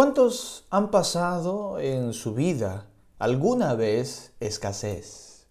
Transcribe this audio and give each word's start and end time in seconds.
¿Cuántos 0.00 0.64
han 0.70 0.90
pasado 0.90 1.78
en 1.78 2.14
su 2.14 2.32
vida 2.32 2.86
alguna 3.18 3.74
vez 3.74 4.32
escasez? 4.40 5.44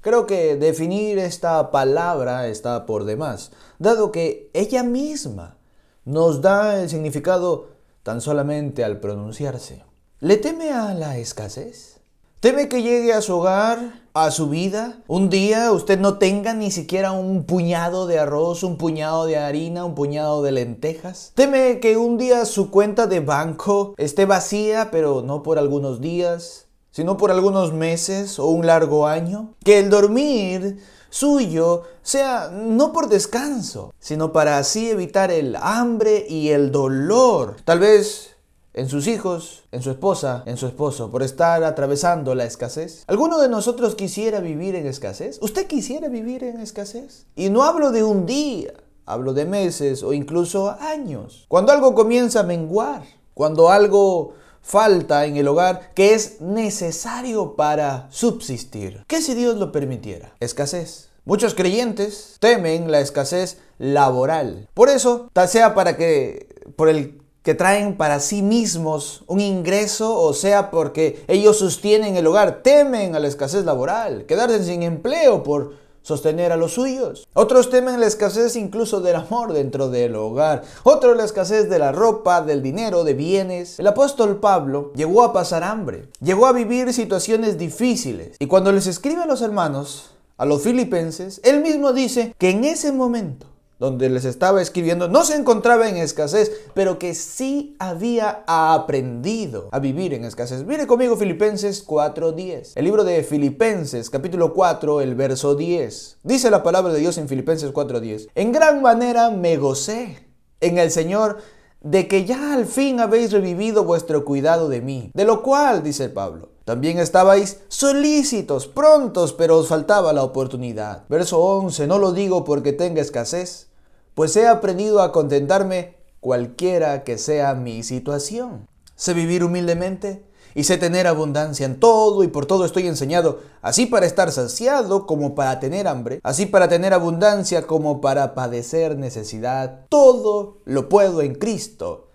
Creo 0.00 0.26
que 0.26 0.56
definir 0.56 1.20
esta 1.20 1.70
palabra 1.70 2.48
está 2.48 2.84
por 2.84 3.04
demás, 3.04 3.52
dado 3.78 4.10
que 4.10 4.50
ella 4.54 4.82
misma 4.82 5.56
nos 6.04 6.42
da 6.42 6.82
el 6.82 6.88
significado 6.88 7.68
tan 8.02 8.20
solamente 8.20 8.82
al 8.82 8.98
pronunciarse. 8.98 9.84
¿Le 10.18 10.36
teme 10.36 10.72
a 10.72 10.92
la 10.92 11.18
escasez? 11.18 12.00
¿Teme 12.40 12.68
que 12.68 12.82
llegue 12.82 13.12
a 13.12 13.20
su 13.20 13.36
hogar, 13.36 14.05
a 14.24 14.30
su 14.30 14.48
vida? 14.48 14.98
Un 15.06 15.28
día 15.28 15.72
usted 15.72 16.00
no 16.00 16.16
tenga 16.16 16.54
ni 16.54 16.70
siquiera 16.70 17.12
un 17.12 17.44
puñado 17.44 18.06
de 18.06 18.18
arroz, 18.18 18.62
un 18.62 18.78
puñado 18.78 19.26
de 19.26 19.36
harina, 19.36 19.84
un 19.84 19.94
puñado 19.94 20.42
de 20.42 20.52
lentejas. 20.52 21.32
¿Teme 21.34 21.80
que 21.80 21.98
un 21.98 22.16
día 22.16 22.46
su 22.46 22.70
cuenta 22.70 23.06
de 23.06 23.20
banco 23.20 23.94
esté 23.98 24.24
vacía, 24.24 24.90
pero 24.90 25.22
no 25.22 25.42
por 25.42 25.58
algunos 25.58 26.00
días, 26.00 26.66
sino 26.90 27.18
por 27.18 27.30
algunos 27.30 27.74
meses 27.74 28.38
o 28.38 28.46
un 28.46 28.66
largo 28.66 29.06
año? 29.06 29.54
Que 29.62 29.80
el 29.80 29.90
dormir 29.90 30.78
suyo 31.10 31.82
sea 32.02 32.50
no 32.50 32.92
por 32.92 33.08
descanso, 33.08 33.92
sino 33.98 34.32
para 34.32 34.58
así 34.58 34.90
evitar 34.90 35.30
el 35.30 35.56
hambre 35.56 36.24
y 36.28 36.48
el 36.48 36.72
dolor. 36.72 37.56
Tal 37.64 37.80
vez 37.80 38.35
en 38.76 38.88
sus 38.88 39.08
hijos, 39.08 39.64
en 39.72 39.82
su 39.82 39.90
esposa, 39.90 40.42
en 40.46 40.56
su 40.58 40.66
esposo, 40.66 41.10
por 41.10 41.22
estar 41.22 41.64
atravesando 41.64 42.34
la 42.34 42.44
escasez? 42.44 43.04
¿Alguno 43.08 43.38
de 43.38 43.48
nosotros 43.48 43.94
quisiera 43.94 44.40
vivir 44.40 44.76
en 44.76 44.86
escasez? 44.86 45.38
¿Usted 45.40 45.66
quisiera 45.66 46.08
vivir 46.08 46.44
en 46.44 46.60
escasez? 46.60 47.26
Y 47.34 47.50
no 47.50 47.64
hablo 47.64 47.90
de 47.90 48.04
un 48.04 48.26
día, 48.26 48.74
hablo 49.06 49.32
de 49.32 49.46
meses 49.46 50.02
o 50.02 50.12
incluso 50.12 50.76
años. 50.78 51.46
Cuando 51.48 51.72
algo 51.72 51.94
comienza 51.94 52.40
a 52.40 52.44
menguar, 52.44 53.02
cuando 53.34 53.70
algo 53.70 54.34
falta 54.60 55.24
en 55.26 55.36
el 55.36 55.48
hogar 55.48 55.92
que 55.94 56.12
es 56.14 56.40
necesario 56.40 57.56
para 57.56 58.08
subsistir. 58.10 59.04
¿Qué 59.06 59.22
si 59.22 59.34
Dios 59.34 59.56
lo 59.56 59.72
permitiera? 59.72 60.34
Escasez. 60.40 61.08
Muchos 61.24 61.54
creyentes 61.54 62.36
temen 62.40 62.90
la 62.90 63.00
escasez 63.00 63.58
laboral. 63.78 64.68
Por 64.74 64.88
eso, 64.88 65.30
sea 65.48 65.74
para 65.74 65.96
que 65.96 66.48
por 66.76 66.88
el 66.88 67.25
que 67.46 67.54
traen 67.54 67.96
para 67.96 68.18
sí 68.18 68.42
mismos 68.42 69.22
un 69.28 69.38
ingreso, 69.38 70.18
o 70.18 70.32
sea, 70.32 70.68
porque 70.72 71.24
ellos 71.28 71.56
sostienen 71.56 72.16
el 72.16 72.26
hogar, 72.26 72.64
temen 72.64 73.14
a 73.14 73.20
la 73.20 73.28
escasez 73.28 73.64
laboral, 73.64 74.26
quedarse 74.26 74.64
sin 74.64 74.82
empleo 74.82 75.44
por 75.44 75.74
sostener 76.02 76.50
a 76.50 76.56
los 76.56 76.72
suyos. 76.72 77.28
Otros 77.34 77.70
temen 77.70 78.00
la 78.00 78.06
escasez 78.06 78.56
incluso 78.56 79.00
del 79.00 79.14
amor 79.14 79.52
dentro 79.52 79.88
del 79.88 80.16
hogar. 80.16 80.64
Otros 80.82 81.16
la 81.16 81.22
escasez 81.22 81.70
de 81.70 81.78
la 81.78 81.92
ropa, 81.92 82.42
del 82.42 82.64
dinero, 82.64 83.04
de 83.04 83.14
bienes. 83.14 83.78
El 83.78 83.86
apóstol 83.86 84.40
Pablo 84.40 84.90
llegó 84.96 85.22
a 85.22 85.32
pasar 85.32 85.62
hambre, 85.62 86.08
llegó 86.20 86.46
a 86.46 86.52
vivir 86.52 86.92
situaciones 86.92 87.58
difíciles. 87.58 88.34
Y 88.40 88.48
cuando 88.48 88.72
les 88.72 88.88
escribe 88.88 89.22
a 89.22 89.26
los 89.26 89.40
hermanos, 89.40 90.10
a 90.36 90.46
los 90.46 90.62
filipenses, 90.62 91.40
él 91.44 91.60
mismo 91.60 91.92
dice 91.92 92.34
que 92.38 92.50
en 92.50 92.64
ese 92.64 92.90
momento 92.90 93.45
donde 93.78 94.08
les 94.08 94.24
estaba 94.24 94.62
escribiendo, 94.62 95.08
no 95.08 95.24
se 95.24 95.34
encontraba 95.34 95.88
en 95.88 95.96
escasez, 95.96 96.50
pero 96.74 96.98
que 96.98 97.14
sí 97.14 97.76
había 97.78 98.42
aprendido 98.46 99.68
a 99.72 99.78
vivir 99.78 100.14
en 100.14 100.24
escasez. 100.24 100.64
Mire 100.64 100.86
conmigo 100.86 101.16
Filipenses 101.16 101.86
4.10. 101.86 102.72
El 102.74 102.84
libro 102.84 103.04
de 103.04 103.22
Filipenses, 103.22 104.08
capítulo 104.08 104.54
4, 104.54 105.00
el 105.02 105.14
verso 105.14 105.54
10. 105.54 106.18
Dice 106.22 106.50
la 106.50 106.62
palabra 106.62 106.92
de 106.92 107.00
Dios 107.00 107.18
en 107.18 107.28
Filipenses 107.28 107.72
4.10. 107.72 108.28
En 108.34 108.52
gran 108.52 108.80
manera 108.80 109.30
me 109.30 109.56
gocé 109.56 110.26
en 110.60 110.78
el 110.78 110.90
Señor 110.90 111.38
de 111.82 112.08
que 112.08 112.24
ya 112.24 112.54
al 112.54 112.66
fin 112.66 112.98
habéis 113.00 113.30
revivido 113.30 113.84
vuestro 113.84 114.24
cuidado 114.24 114.68
de 114.68 114.80
mí. 114.80 115.10
De 115.14 115.24
lo 115.24 115.42
cual, 115.42 115.82
dice 115.82 116.08
Pablo, 116.08 116.50
también 116.64 116.98
estabais 116.98 117.60
solícitos, 117.68 118.66
prontos, 118.66 119.32
pero 119.32 119.56
os 119.58 119.68
faltaba 119.68 120.12
la 120.12 120.24
oportunidad. 120.24 121.04
Verso 121.08 121.38
11, 121.38 121.86
no 121.86 121.98
lo 121.98 122.12
digo 122.12 122.42
porque 122.44 122.72
tenga 122.72 123.00
escasez, 123.00 123.68
pues 124.16 124.34
he 124.34 124.48
aprendido 124.48 125.02
a 125.02 125.12
contentarme 125.12 125.94
cualquiera 126.20 127.04
que 127.04 127.18
sea 127.18 127.52
mi 127.52 127.82
situación. 127.82 128.66
Sé 128.94 129.12
vivir 129.12 129.44
humildemente 129.44 130.24
y 130.54 130.64
sé 130.64 130.78
tener 130.78 131.06
abundancia 131.06 131.66
en 131.66 131.78
todo 131.78 132.24
y 132.24 132.28
por 132.28 132.46
todo 132.46 132.64
estoy 132.64 132.86
enseñado, 132.86 133.40
así 133.60 133.84
para 133.84 134.06
estar 134.06 134.32
saciado 134.32 135.04
como 135.04 135.34
para 135.34 135.60
tener 135.60 135.86
hambre, 135.86 136.20
así 136.22 136.46
para 136.46 136.66
tener 136.66 136.94
abundancia 136.94 137.66
como 137.66 138.00
para 138.00 138.34
padecer 138.34 138.96
necesidad. 138.96 139.80
Todo 139.90 140.60
lo 140.64 140.88
puedo 140.88 141.20
en 141.20 141.34
Cristo 141.34 142.08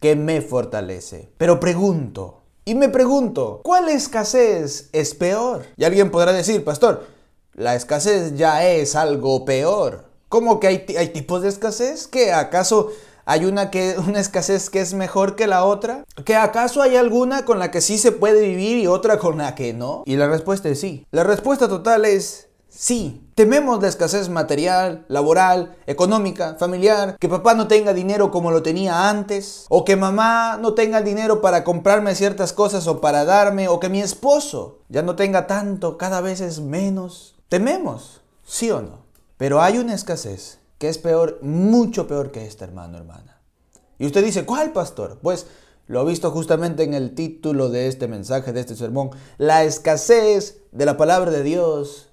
que 0.00 0.16
me 0.16 0.42
fortalece. 0.42 1.30
Pero 1.38 1.60
pregunto, 1.60 2.40
y 2.64 2.74
me 2.74 2.88
pregunto, 2.88 3.60
¿cuál 3.62 3.88
escasez 3.88 4.88
es 4.92 5.14
peor? 5.14 5.64
Y 5.76 5.84
alguien 5.84 6.10
podrá 6.10 6.32
decir, 6.32 6.64
pastor, 6.64 7.06
la 7.54 7.76
escasez 7.76 8.34
ya 8.34 8.66
es 8.66 8.96
algo 8.96 9.44
peor. 9.44 10.05
¿Cómo 10.28 10.60
que 10.60 10.66
hay, 10.66 10.86
hay 10.98 11.08
tipos 11.08 11.42
de 11.42 11.48
escasez? 11.48 12.06
¿Que 12.06 12.32
acaso 12.32 12.90
hay 13.24 13.44
una, 13.44 13.70
que, 13.70 13.96
una 14.06 14.20
escasez 14.20 14.70
que 14.70 14.80
es 14.80 14.94
mejor 14.94 15.36
que 15.36 15.46
la 15.46 15.64
otra? 15.64 16.04
¿Que 16.24 16.36
acaso 16.36 16.82
hay 16.82 16.96
alguna 16.96 17.44
con 17.44 17.58
la 17.58 17.70
que 17.70 17.80
sí 17.80 17.98
se 17.98 18.12
puede 18.12 18.40
vivir 18.40 18.78
y 18.78 18.86
otra 18.86 19.18
con 19.18 19.38
la 19.38 19.54
que 19.54 19.72
no? 19.72 20.02
Y 20.06 20.16
la 20.16 20.28
respuesta 20.28 20.68
es 20.68 20.80
sí. 20.80 21.06
La 21.10 21.24
respuesta 21.24 21.68
total 21.68 22.04
es 22.04 22.46
Sí, 22.78 23.26
tememos 23.34 23.80
la 23.80 23.88
escasez 23.88 24.28
material, 24.28 25.06
laboral, 25.08 25.74
económica, 25.86 26.56
familiar, 26.58 27.16
que 27.18 27.26
papá 27.26 27.54
no 27.54 27.68
tenga 27.68 27.94
dinero 27.94 28.30
como 28.30 28.50
lo 28.50 28.62
tenía 28.62 29.08
antes, 29.08 29.64
o 29.70 29.86
que 29.86 29.96
mamá 29.96 30.58
no 30.60 30.74
tenga 30.74 31.00
dinero 31.00 31.40
para 31.40 31.64
comprarme 31.64 32.14
ciertas 32.14 32.52
cosas 32.52 32.86
o 32.86 33.00
para 33.00 33.24
darme, 33.24 33.68
o 33.68 33.80
que 33.80 33.88
mi 33.88 34.02
esposo 34.02 34.80
ya 34.90 35.00
no 35.00 35.16
tenga 35.16 35.46
tanto, 35.46 35.96
cada 35.96 36.20
vez 36.20 36.42
es 36.42 36.60
menos. 36.60 37.36
Tememos, 37.48 38.20
sí 38.44 38.70
o 38.70 38.82
no. 38.82 39.05
Pero 39.36 39.60
hay 39.60 39.78
una 39.78 39.94
escasez 39.94 40.58
que 40.78 40.88
es 40.88 40.98
peor, 40.98 41.38
mucho 41.42 42.06
peor 42.06 42.30
que 42.30 42.46
esta, 42.46 42.64
hermano, 42.64 42.98
hermana. 42.98 43.40
Y 43.98 44.06
usted 44.06 44.24
dice, 44.24 44.44
¿cuál, 44.44 44.72
pastor? 44.72 45.18
Pues 45.22 45.46
lo 45.86 46.00
ha 46.00 46.04
visto 46.04 46.30
justamente 46.30 46.82
en 46.82 46.94
el 46.94 47.14
título 47.14 47.68
de 47.68 47.86
este 47.86 48.08
mensaje, 48.08 48.52
de 48.52 48.60
este 48.60 48.76
sermón, 48.76 49.10
la 49.38 49.64
escasez 49.64 50.62
de 50.72 50.84
la 50.84 50.96
palabra 50.96 51.30
de 51.30 51.42
Dios 51.42 52.08